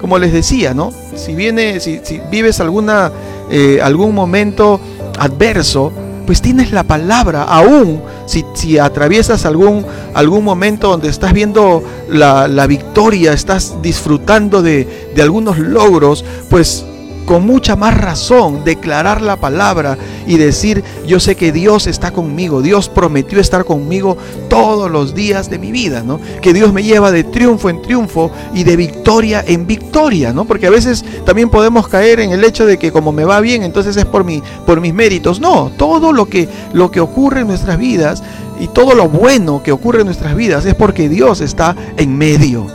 [0.00, 0.92] Como les decía, ¿no?
[1.14, 3.12] Si viene, si, vives alguna,
[3.50, 4.80] eh, algún momento
[5.18, 5.92] adverso,
[6.26, 12.48] pues tienes la palabra, aún si, si atraviesas algún, algún momento donde estás viendo la,
[12.48, 16.84] la victoria, estás disfrutando de, de algunos logros, pues
[17.26, 22.62] con mucha más razón declarar la palabra y decir, yo sé que Dios está conmigo,
[22.62, 24.16] Dios prometió estar conmigo
[24.48, 26.20] todos los días de mi vida, ¿no?
[26.40, 30.44] Que Dios me lleva de triunfo en triunfo y de victoria en victoria, ¿no?
[30.44, 33.62] Porque a veces también podemos caer en el hecho de que como me va bien,
[33.64, 35.40] entonces es por mi por mis méritos.
[35.40, 38.22] No, todo lo que lo que ocurre en nuestras vidas
[38.60, 42.66] y todo lo bueno que ocurre en nuestras vidas es porque Dios está en medio.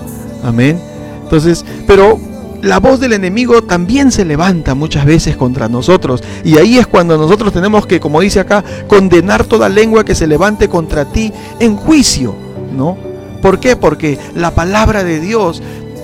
[0.43, 0.79] Amén.
[1.23, 2.19] Entonces, pero
[2.62, 6.24] la voz del enemigo también se levanta muchas veces contra nosotros.
[6.43, 10.28] Y ahí es cuando nosotros tenemos que, como dice acá, condenar toda lengua que se
[10.28, 12.36] levante contra ti en juicio,
[12.76, 12.97] ¿no?
[13.41, 13.76] ¿Por qué?
[13.76, 15.62] Porque la palabra de Dios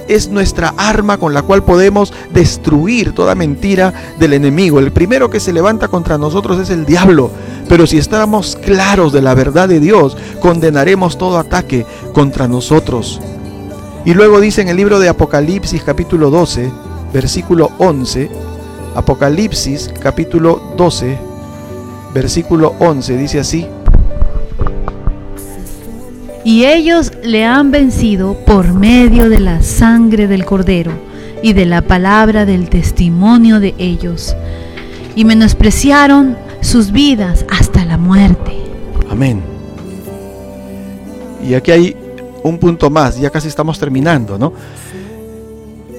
[0.07, 4.79] es nuestra arma con la cual podemos destruir toda mentira del enemigo.
[4.79, 7.29] El primero que se levanta contra nosotros es el diablo.
[7.69, 13.19] Pero si estamos claros de la verdad de Dios, condenaremos todo ataque contra nosotros.
[14.07, 16.71] Y luego dice en el libro de Apocalipsis capítulo 12,
[17.11, 18.29] versículo 11,
[18.95, 21.17] Apocalipsis capítulo 12,
[22.13, 23.67] versículo 11, dice así.
[26.45, 30.93] Y ellos le han vencido por medio de la sangre del cordero
[31.43, 34.37] y de la palabra del testimonio de ellos,
[35.17, 38.53] y menospreciaron sus vidas hasta la muerte.
[39.09, 39.41] Amén.
[41.45, 42.06] Y aquí hay
[42.47, 44.53] un punto más, ya casi estamos terminando, ¿no?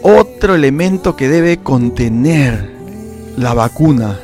[0.02, 2.70] otro elemento que debe contener
[3.37, 4.18] la vacuna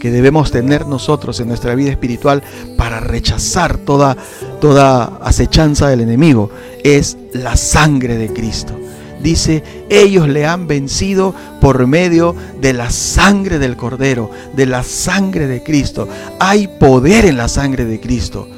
[0.00, 2.42] que debemos tener nosotros en nuestra vida espiritual
[2.76, 4.16] para rechazar toda,
[4.60, 6.50] toda acechanza del enemigo
[6.82, 8.76] es la sangre de Cristo.
[9.22, 15.46] Dice, ellos le han vencido por medio de la sangre del Cordero, de la sangre
[15.46, 16.08] de Cristo.
[16.40, 18.48] Hay poder en la sangre de Cristo.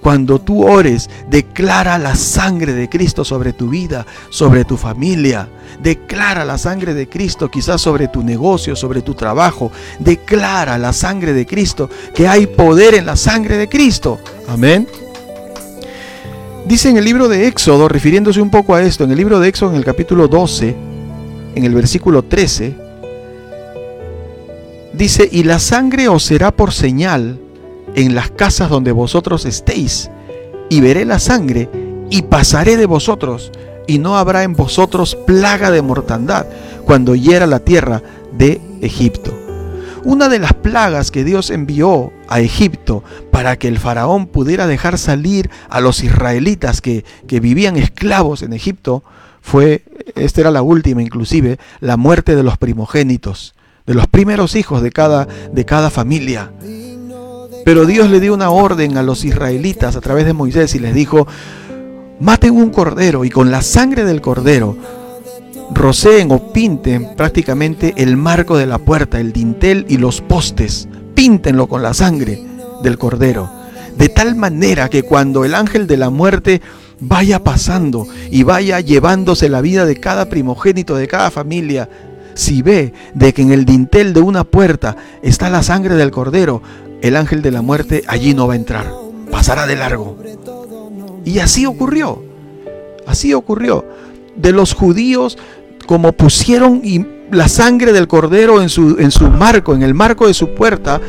[0.00, 5.48] Cuando tú ores, declara la sangre de Cristo sobre tu vida, sobre tu familia.
[5.82, 9.70] Declara la sangre de Cristo quizás sobre tu negocio, sobre tu trabajo.
[9.98, 14.20] Declara la sangre de Cristo, que hay poder en la sangre de Cristo.
[14.48, 14.88] Amén.
[16.66, 19.48] Dice en el libro de Éxodo, refiriéndose un poco a esto, en el libro de
[19.48, 20.76] Éxodo en el capítulo 12,
[21.56, 22.76] en el versículo 13,
[24.92, 27.39] dice, y la sangre os será por señal
[27.94, 30.10] en las casas donde vosotros estéis,
[30.68, 31.68] y veré la sangre,
[32.10, 33.52] y pasaré de vosotros,
[33.86, 36.46] y no habrá en vosotros plaga de mortandad
[36.84, 39.36] cuando hiera la tierra de Egipto.
[40.04, 44.96] Una de las plagas que Dios envió a Egipto para que el faraón pudiera dejar
[44.96, 49.02] salir a los israelitas que, que vivían esclavos en Egipto
[49.42, 49.82] fue,
[50.14, 53.54] esta era la última inclusive, la muerte de los primogénitos,
[53.86, 56.52] de los primeros hijos de cada, de cada familia.
[57.64, 60.94] Pero Dios le dio una orden a los israelitas a través de Moisés y les
[60.94, 61.26] dijo,
[62.18, 64.76] maten un cordero y con la sangre del cordero
[65.72, 70.88] roceen o pinten prácticamente el marco de la puerta, el dintel y los postes.
[71.14, 72.42] Píntenlo con la sangre
[72.82, 73.50] del cordero.
[73.96, 76.60] De tal manera que cuando el ángel de la muerte
[77.00, 81.88] vaya pasando y vaya llevándose la vida de cada primogénito de cada familia,
[82.34, 86.62] si ve de que en el dintel de una puerta está la sangre del cordero,
[87.02, 88.92] el ángel de la muerte allí no va a entrar,
[89.30, 90.16] pasará de largo.
[91.24, 92.22] Y así ocurrió,
[93.06, 93.84] así ocurrió.
[94.36, 95.38] De los judíos,
[95.86, 96.82] como pusieron
[97.30, 101.00] la sangre del cordero en su, en su marco, en el marco de su puerta,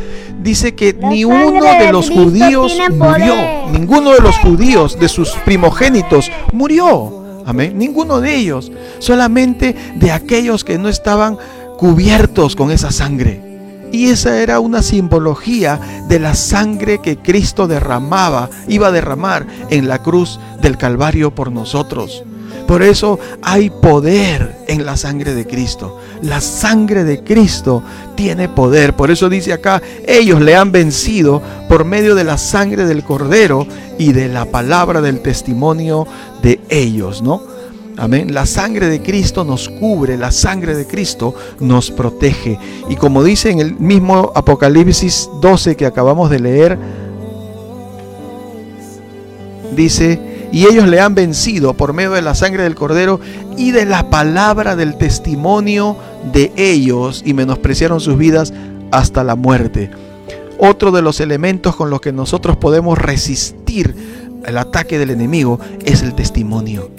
[0.42, 3.36] dice que ni uno de los judíos murió,
[3.72, 7.20] ninguno de los judíos, de sus primogénitos, murió.
[7.46, 7.78] Amén.
[7.78, 11.38] Ninguno de ellos, solamente de aquellos que no estaban
[11.78, 13.51] cubiertos con esa sangre.
[13.92, 19.88] Y esa era una simbología de la sangre que Cristo derramaba, iba a derramar en
[19.88, 22.24] la cruz del Calvario por nosotros.
[22.68, 26.00] Por eso hay poder en la sangre de Cristo.
[26.22, 27.84] La sangre de Cristo
[28.16, 28.96] tiene poder.
[28.96, 33.68] Por eso dice acá, ellos le han vencido por medio de la sangre del Cordero
[33.98, 36.08] y de la palabra del testimonio
[36.42, 37.42] de ellos, ¿no?
[37.98, 38.34] Amén.
[38.34, 42.58] La sangre de Cristo nos cubre, la sangre de Cristo nos protege.
[42.90, 46.78] Y como dice en el mismo Apocalipsis 12 que acabamos de leer,
[49.76, 53.20] dice, y ellos le han vencido por medio de la sangre del cordero
[53.58, 55.96] y de la palabra del testimonio
[56.34, 58.54] de ellos y menospreciaron sus vidas
[58.92, 59.92] hasta la muerte.
[60.58, 63.96] Otro de los elementos con los que nosotros podemos resistir
[64.46, 66.92] el ataque del enemigo es el testimonio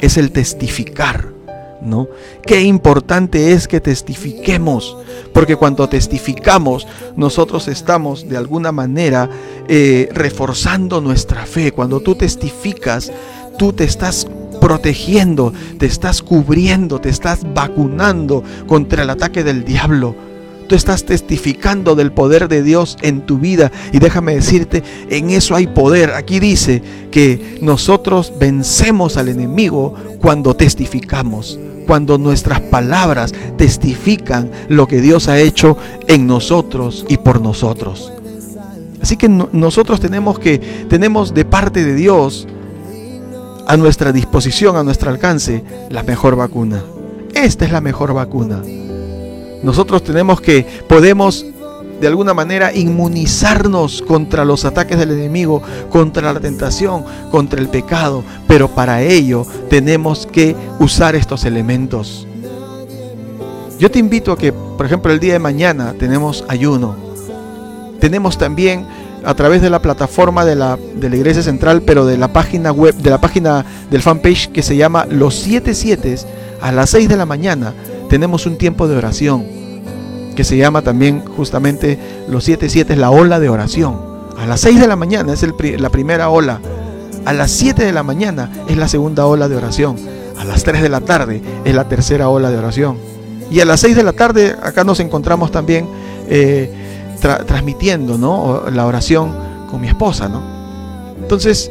[0.00, 1.32] es el testificar,
[1.82, 2.08] ¿no?
[2.42, 4.96] Qué importante es que testifiquemos,
[5.32, 9.28] porque cuando testificamos, nosotros estamos de alguna manera
[9.68, 11.72] eh, reforzando nuestra fe.
[11.72, 13.12] Cuando tú testificas,
[13.58, 14.26] tú te estás
[14.60, 20.29] protegiendo, te estás cubriendo, te estás vacunando contra el ataque del diablo.
[20.70, 23.72] Tú estás testificando del poder de Dios en tu vida.
[23.92, 26.12] Y déjame decirte, en eso hay poder.
[26.12, 26.80] Aquí dice
[27.10, 35.40] que nosotros vencemos al enemigo cuando testificamos cuando nuestras palabras testifican lo que Dios ha
[35.40, 38.12] hecho en nosotros y por nosotros.
[39.02, 42.46] Así que nosotros tenemos que tenemos de parte de Dios
[43.66, 46.80] a nuestra disposición, a nuestro alcance, la mejor vacuna.
[47.34, 48.62] Esta es la mejor vacuna.
[49.62, 51.44] Nosotros tenemos que, podemos
[52.00, 58.24] de alguna manera inmunizarnos contra los ataques del enemigo, contra la tentación, contra el pecado,
[58.48, 62.26] pero para ello tenemos que usar estos elementos.
[63.78, 66.96] Yo te invito a que, por ejemplo, el día de mañana tenemos ayuno.
[67.98, 68.86] Tenemos también
[69.22, 72.72] a través de la plataforma de la, de la Iglesia Central, pero de la página
[72.72, 76.16] web, de la página del fanpage que se llama Los Siete Siete,
[76.62, 77.74] a las 6 de la mañana
[78.10, 79.46] tenemos un tiempo de oración
[80.34, 81.96] que se llama también justamente
[82.28, 84.00] los 7 7 es la ola de oración.
[84.36, 85.46] A las 6 de la mañana es
[85.78, 86.60] la primera ola.
[87.24, 89.96] A las 7 de la mañana es la segunda ola de oración.
[90.36, 92.98] A las 3 de la tarde es la tercera ola de oración.
[93.48, 95.88] Y a las 6 de la tarde acá nos encontramos también
[96.28, 96.68] eh,
[97.46, 98.64] transmitiendo ¿no?
[98.72, 99.32] la oración
[99.70, 100.28] con mi esposa.
[100.28, 100.42] ¿no?
[101.22, 101.70] Entonces,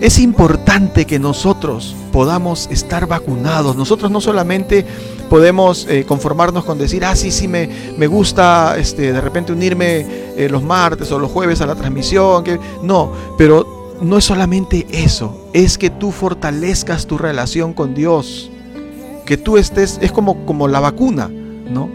[0.00, 3.76] es importante que nosotros podamos estar vacunados.
[3.76, 4.84] Nosotros no solamente
[5.28, 10.06] podemos eh, conformarnos con decir, ah, sí, sí, me, me gusta este, de repente unirme
[10.36, 12.44] eh, los martes o los jueves a la transmisión.
[12.44, 12.58] Que...
[12.82, 18.50] No, pero no es solamente eso, es que tú fortalezcas tu relación con Dios.
[19.26, 21.90] Que tú estés, es como, como la vacuna, ¿no?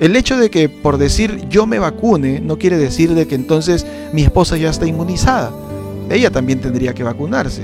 [0.00, 3.86] El hecho de que por decir yo me vacune no quiere decir de que entonces
[4.12, 5.52] mi esposa ya está inmunizada
[6.10, 7.62] ella también tendría que vacunarse.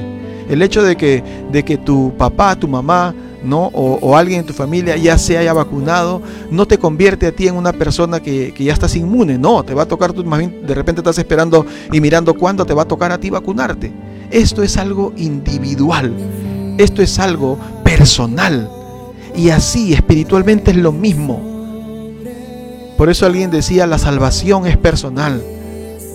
[0.49, 1.23] El hecho de que,
[1.53, 3.67] de que tu papá, tu mamá, ¿no?
[3.73, 7.57] O, alguien en tu familia ya se haya vacunado, no te convierte a ti en
[7.57, 11.19] una persona que, ya estás inmune, no, te va a tocar, tú, de repente estás
[11.19, 13.93] esperando y mirando cuándo te va a tocar a ti vacunarte.
[14.31, 16.13] Esto es algo individual,
[16.79, 18.71] esto es algo personal
[19.37, 21.51] y así espiritualmente es lo mismo.
[22.97, 25.43] Por eso alguien decía, la salvación es personal.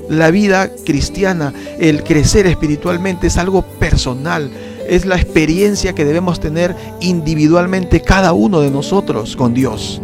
[0.08, 4.52] La vida cristiana, el crecer espiritualmente es algo personal,
[4.88, 10.02] es la experiencia que debemos tener individualmente cada uno de nosotros con Dios.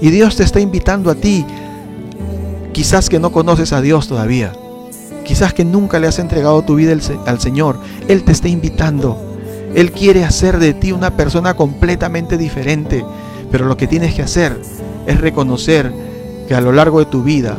[0.00, 1.44] Y Dios te está invitando a ti,
[2.72, 4.52] quizás que no conoces a Dios todavía,
[5.24, 6.96] quizás que nunca le has entregado tu vida
[7.26, 7.78] al Señor,
[8.08, 9.18] Él te está invitando.
[9.74, 13.04] Él quiere hacer de ti una persona completamente diferente,
[13.50, 14.60] pero lo que tienes que hacer
[15.06, 15.92] es reconocer
[16.46, 17.56] que a lo largo de tu vida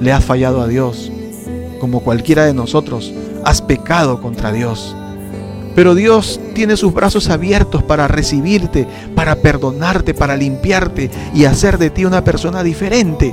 [0.00, 1.10] le has fallado a Dios.
[1.80, 3.12] Como cualquiera de nosotros,
[3.44, 4.94] has pecado contra Dios.
[5.78, 11.90] Pero Dios tiene sus brazos abiertos para recibirte, para perdonarte, para limpiarte y hacer de
[11.90, 13.32] ti una persona diferente.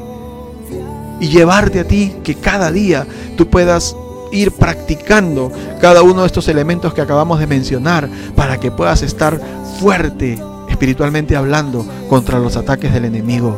[1.19, 3.95] Y llevarte a ti que cada día tú puedas
[4.31, 9.41] ir practicando cada uno de estos elementos que acabamos de mencionar para que puedas estar
[9.79, 10.37] fuerte
[10.69, 13.57] espiritualmente hablando contra los ataques del enemigo.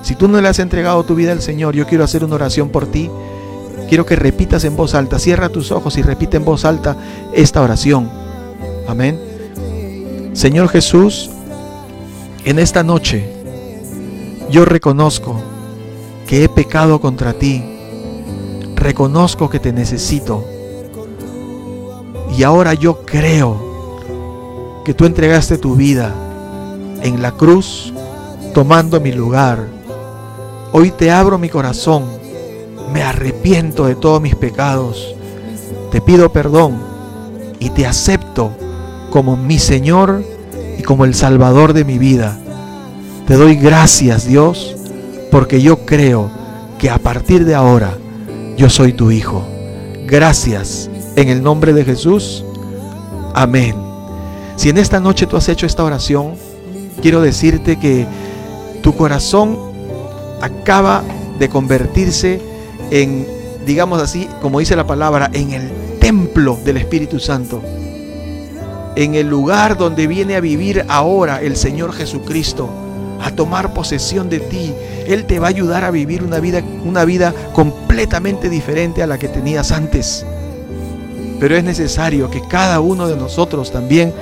[0.00, 2.70] Si tú no le has entregado tu vida al Señor, yo quiero hacer una oración
[2.70, 3.10] por ti.
[3.88, 6.96] Quiero que repitas en voz alta, cierra tus ojos y repite en voz alta
[7.32, 8.10] esta oración.
[8.86, 9.18] Amén.
[10.34, 11.30] Señor Jesús,
[12.44, 13.32] en esta noche
[14.50, 15.40] yo reconozco
[16.26, 17.64] que he pecado contra ti.
[18.76, 20.44] Reconozco que te necesito.
[22.36, 26.14] Y ahora yo creo que tú entregaste tu vida
[27.02, 27.92] en la cruz
[28.54, 29.78] tomando mi lugar
[30.70, 32.04] Hoy te abro mi corazón,
[32.92, 35.14] me arrepiento de todos mis pecados,
[35.90, 36.78] te pido perdón
[37.58, 38.52] y te acepto
[39.10, 40.22] como mi Señor
[40.78, 42.38] y como el Salvador de mi vida.
[43.26, 44.76] Te doy gracias Dios
[45.30, 46.30] porque yo creo
[46.78, 47.96] que a partir de ahora
[48.56, 49.46] yo soy tu Hijo.
[50.06, 52.44] Gracias en el nombre de Jesús.
[53.34, 53.74] Amén.
[54.56, 56.34] Si en esta noche tú has hecho esta oración,
[57.00, 58.06] quiero decirte que
[58.82, 59.58] tu corazón
[60.40, 61.02] acaba
[61.38, 62.40] de convertirse
[62.90, 63.26] en,
[63.66, 65.70] digamos así, como dice la palabra, en el
[66.00, 67.62] templo del Espíritu Santo.
[68.96, 72.68] En el lugar donde viene a vivir ahora el Señor Jesucristo,
[73.20, 74.74] a tomar posesión de ti.
[75.06, 79.18] Él te va a ayudar a vivir una vida, una vida completamente diferente a la
[79.18, 80.24] que tenías antes.
[81.40, 84.12] Pero es necesario que cada uno de nosotros también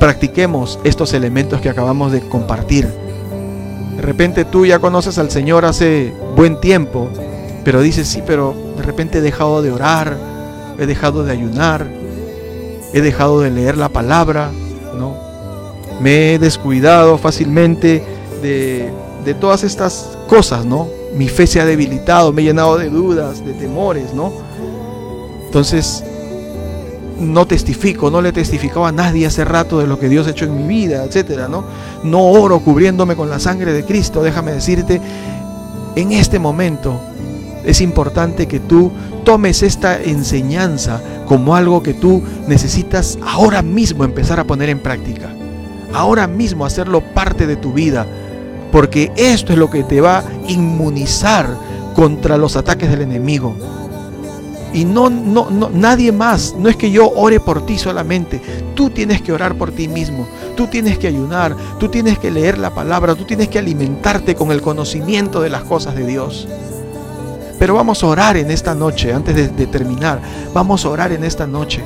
[0.00, 2.88] practiquemos estos elementos que acabamos de compartir
[3.96, 7.08] de repente tú ya conoces al Señor hace buen tiempo,
[7.64, 10.16] pero dices, sí, pero de repente he dejado de orar,
[10.78, 11.86] he dejado de ayunar,
[12.92, 14.50] he dejado de leer la palabra,
[14.98, 15.16] ¿no?
[16.00, 18.04] Me he descuidado fácilmente
[18.42, 18.92] de,
[19.24, 20.88] de todas estas cosas, ¿no?
[21.14, 24.32] Mi fe se ha debilitado, me he llenado de dudas, de temores, ¿no?
[25.46, 26.04] Entonces,
[27.18, 30.44] no testifico, no le testificaba a nadie hace rato de lo que Dios ha hecho
[30.44, 31.64] en mi vida, etcétera, ¿no?
[32.02, 34.22] No oro cubriéndome con la sangre de Cristo.
[34.22, 35.00] Déjame decirte,
[35.96, 37.00] en este momento
[37.64, 38.92] es importante que tú
[39.24, 45.30] tomes esta enseñanza como algo que tú necesitas ahora mismo empezar a poner en práctica.
[45.92, 48.06] Ahora mismo hacerlo parte de tu vida,
[48.72, 51.48] porque esto es lo que te va a inmunizar
[51.94, 53.56] contra los ataques del enemigo.
[54.74, 56.56] Y no, no, no, nadie más.
[56.58, 58.40] No es que yo ore por ti solamente.
[58.74, 60.26] Tú tienes que orar por ti mismo.
[60.56, 61.56] Tú tienes que ayunar.
[61.78, 63.14] Tú tienes que leer la palabra.
[63.14, 66.48] Tú tienes que alimentarte con el conocimiento de las cosas de Dios.
[67.58, 70.20] Pero vamos a orar en esta noche, antes de, terminar.
[70.52, 71.82] Vamos a orar en esta noche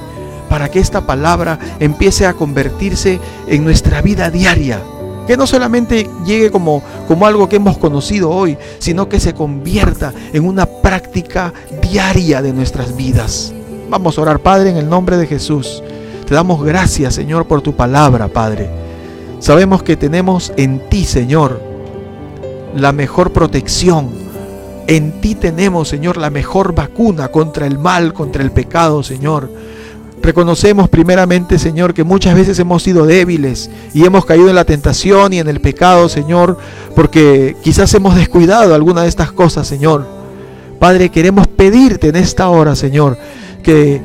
[0.48, 4.80] para que esta palabra empiece a convertirse en nuestra vida diaria
[5.28, 10.14] que no solamente llegue como, como algo que hemos conocido hoy, sino que se convierta
[10.32, 11.52] en una práctica
[11.82, 13.52] diaria de nuestras vidas.
[13.90, 15.82] Vamos a orar, Padre, en el nombre de Jesús.
[16.26, 18.70] Te damos gracias, Señor, por tu palabra, Padre.
[19.38, 21.60] Sabemos que tenemos en ti, Señor,
[22.74, 24.10] la mejor protección,
[24.88, 29.50] En ti tenemos, Señor, la mejor vacuna contra el mal, contra el pecado, Señor.
[30.22, 35.34] Reconocemos primeramente, Señor, que muchas veces hemos sido débiles y hemos caído en la tentación
[35.34, 36.56] y en el pecado, Señor,
[36.96, 40.06] porque quizás hemos descuidado alguna de estas cosas, Señor.
[40.78, 43.18] Padre, queremos pedirte en esta hora, Señor,
[43.62, 44.00] que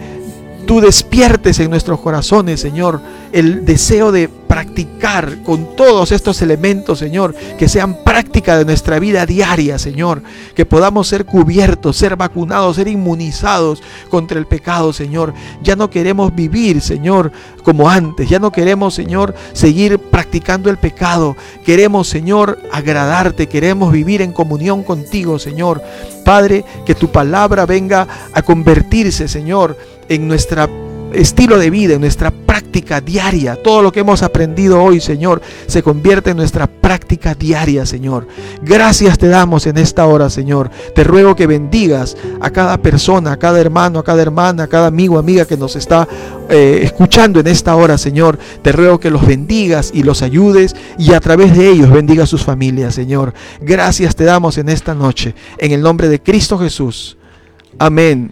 [0.66, 3.02] tú despiertes en nuestros corazones, Señor,
[3.32, 9.26] el deseo de practicar con todos estos elementos, Señor, que sean práctica de nuestra vida
[9.26, 10.22] diaria, Señor,
[10.54, 15.34] que podamos ser cubiertos, ser vacunados, ser inmunizados contra el pecado, Señor.
[15.64, 17.32] Ya no queremos vivir, Señor,
[17.64, 21.36] como antes, ya no queremos, Señor, seguir practicando el pecado.
[21.66, 25.82] Queremos, Señor, agradarte, queremos vivir en comunión contigo, Señor.
[26.24, 29.76] Padre, que tu palabra venga a convertirse, Señor,
[30.10, 30.70] en nuestra
[31.14, 33.56] estilo de vida, en nuestra práctica diaria.
[33.56, 38.28] Todo lo que hemos aprendido hoy, Señor, se convierte en nuestra práctica diaria, Señor.
[38.62, 40.70] Gracias te damos en esta hora, Señor.
[40.96, 44.88] Te ruego que bendigas a cada persona, a cada hermano, a cada hermana, a cada
[44.88, 46.08] amigo, amiga que nos está
[46.50, 48.38] eh, escuchando en esta hora, Señor.
[48.62, 52.28] Te ruego que los bendigas y los ayudes y a través de ellos bendiga a
[52.28, 53.34] sus familias, Señor.
[53.62, 55.36] Gracias te damos en esta noche.
[55.58, 57.18] En el nombre de Cristo Jesús.
[57.80, 58.32] Amén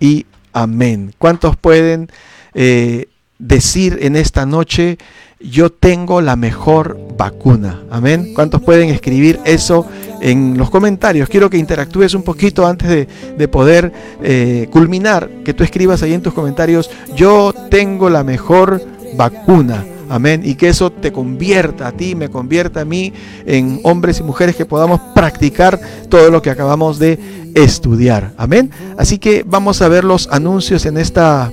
[0.00, 0.26] y
[0.56, 1.12] Amén.
[1.18, 2.08] ¿Cuántos pueden
[2.54, 4.96] eh, decir en esta noche,
[5.38, 7.82] yo tengo la mejor vacuna?
[7.90, 8.32] Amén.
[8.34, 9.86] ¿Cuántos pueden escribir eso
[10.22, 11.28] en los comentarios?
[11.28, 13.92] Quiero que interactúes un poquito antes de, poder
[14.22, 18.80] eh, culminar, que tú escribas ahí en tus comentarios, yo tengo la mejor
[19.14, 19.84] vacuna.
[20.08, 20.42] Amén.
[20.44, 23.12] Y que eso te convierta a ti, me convierta a mí
[23.46, 27.18] en hombres y mujeres que podamos practicar todo lo que acabamos de
[27.54, 28.32] estudiar.
[28.36, 28.70] Amén.
[28.96, 31.50] Así que vamos a ver los anuncios en esta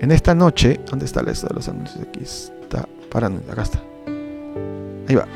[0.00, 0.80] en esta noche.
[0.90, 2.00] ¿Dónde está la lista de los anuncios?
[2.08, 2.86] Aquí está.
[3.50, 3.82] Acá está.
[5.08, 5.26] Ahí va.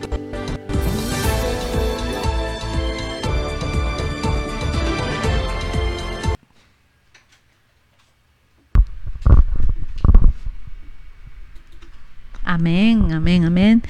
[12.45, 13.83] Amén, amén, amén.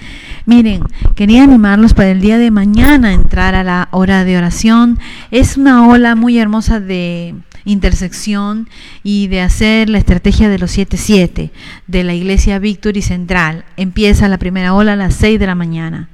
[0.47, 0.83] Miren,
[1.17, 4.99] quería animarlos para el día de mañana entrar a la hora de oración.
[5.33, 7.35] Es una ola muy hermosa de
[7.65, 8.69] intersección
[9.03, 11.51] y de hacer la estrategia de los 7-7
[11.89, 13.65] de la iglesia Victory Central.
[13.77, 16.09] Empieza la primera ola a las 6 de la mañana,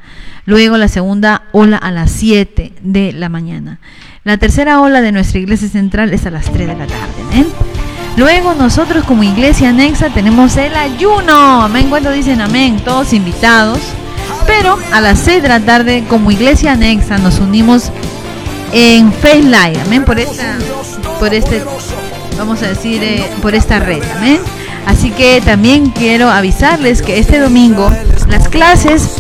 [0.46, 3.80] luego la segunda ola a las 7 de la mañana.
[4.24, 7.46] La tercera ola de nuestra iglesia central es a las 3 de la tarde.
[8.20, 11.62] Luego nosotros como iglesia anexa tenemos el ayuno.
[11.62, 11.88] Amén.
[11.88, 13.78] Cuando dicen amén, todos invitados.
[14.46, 17.90] Pero a las 6 de la tarde como iglesia anexa nos unimos
[18.74, 19.80] en Face Live.
[19.86, 20.04] Amén.
[20.04, 20.58] Por esta,
[21.18, 21.64] por este,
[22.36, 24.02] vamos a decir, eh, por esta red.
[24.18, 24.38] Amén.
[24.84, 27.90] Así que también quiero avisarles que este domingo
[28.28, 29.14] las clases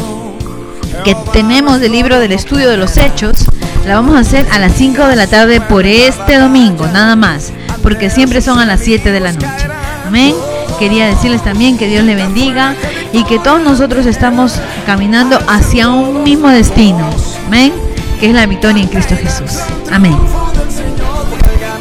[1.04, 3.44] que tenemos del libro del estudio de los hechos
[3.86, 7.52] la vamos a hacer a las 5 de la tarde por este domingo, nada más
[7.82, 9.68] porque siempre son a las 7 de la noche.
[10.06, 10.34] Amén.
[10.78, 12.74] Quería decirles también que Dios le bendiga
[13.12, 14.54] y que todos nosotros estamos
[14.86, 17.08] caminando hacia un mismo destino.
[17.46, 17.72] Amén.
[18.18, 19.60] Que es la victoria en Cristo Jesús.
[19.90, 20.16] Amén.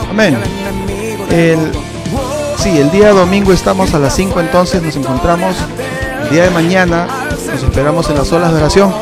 [0.09, 0.37] Amén.
[1.31, 1.59] El,
[2.57, 5.55] sí, el día domingo estamos a las 5, entonces nos encontramos.
[6.31, 7.07] Día de mañana
[7.51, 8.93] nos esperamos en las olas de oración.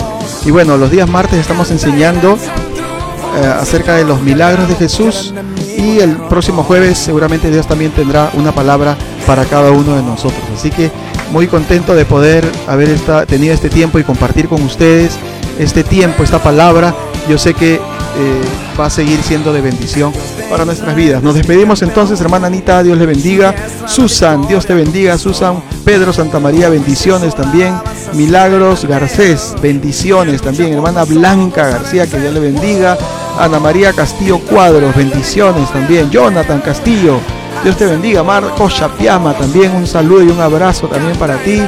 [0.45, 5.33] Y bueno, los días martes estamos enseñando eh, acerca de los milagros de Jesús
[5.77, 10.41] y el próximo jueves seguramente Dios también tendrá una palabra para cada uno de nosotros.
[10.55, 10.89] Así que
[11.31, 12.97] muy contento de poder haber
[13.27, 15.17] tenido este tiempo y compartir con ustedes
[15.59, 16.95] este tiempo, esta palabra.
[17.27, 17.81] Yo sé que
[18.19, 18.41] eh,
[18.79, 20.11] va a seguir siendo de bendición
[20.49, 21.21] para nuestras vidas.
[21.21, 23.53] Nos despedimos entonces, hermana Anita, Dios le bendiga.
[23.85, 25.17] Susan, Dios te bendiga.
[25.17, 27.75] Susan, Pedro Santa María, bendiciones también.
[28.13, 30.73] Milagros Garcés, bendiciones también.
[30.73, 32.97] Hermana Blanca García, que Dios le bendiga.
[33.39, 36.09] Ana María Castillo Cuadros, bendiciones también.
[36.09, 37.19] Jonathan Castillo,
[37.63, 38.23] Dios te bendiga.
[38.23, 41.61] Marcos Chapiama, también un saludo y un abrazo también para ti.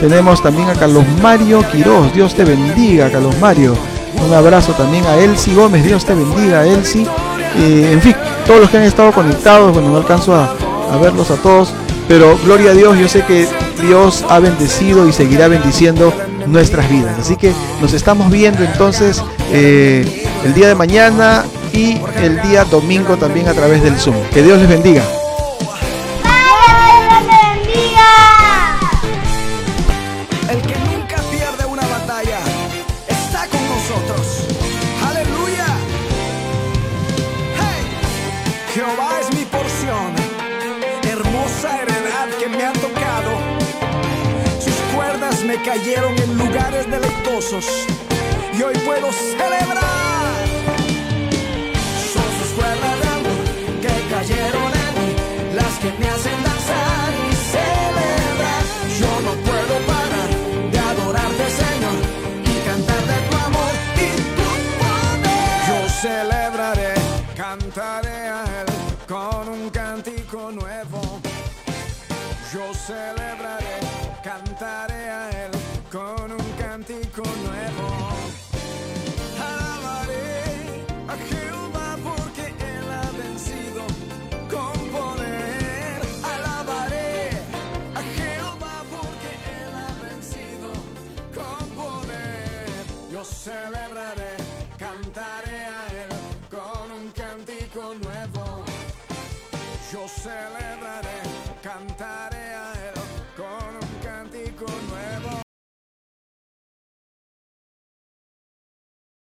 [0.00, 3.74] Tenemos también a Carlos Mario Quiroz, Dios te bendiga, Carlos Mario.
[4.24, 7.06] Un abrazo también a Elsie Gómez, Dios te bendiga, Elsie.
[7.56, 8.14] en fin,
[8.46, 10.54] todos los que han estado conectados, bueno, no alcanzo a,
[11.00, 11.72] verlos a todos,
[12.08, 13.46] pero gloria a Dios, yo sé que
[13.82, 16.12] Dios ha bendecido y seguirá bendiciendo
[16.46, 17.18] nuestras vidas.
[17.18, 23.16] Así que nos estamos viendo entonces eh, el día de mañana y el día domingo
[23.16, 24.16] también a través del Zoom.
[24.32, 25.02] Que Dios les bendiga.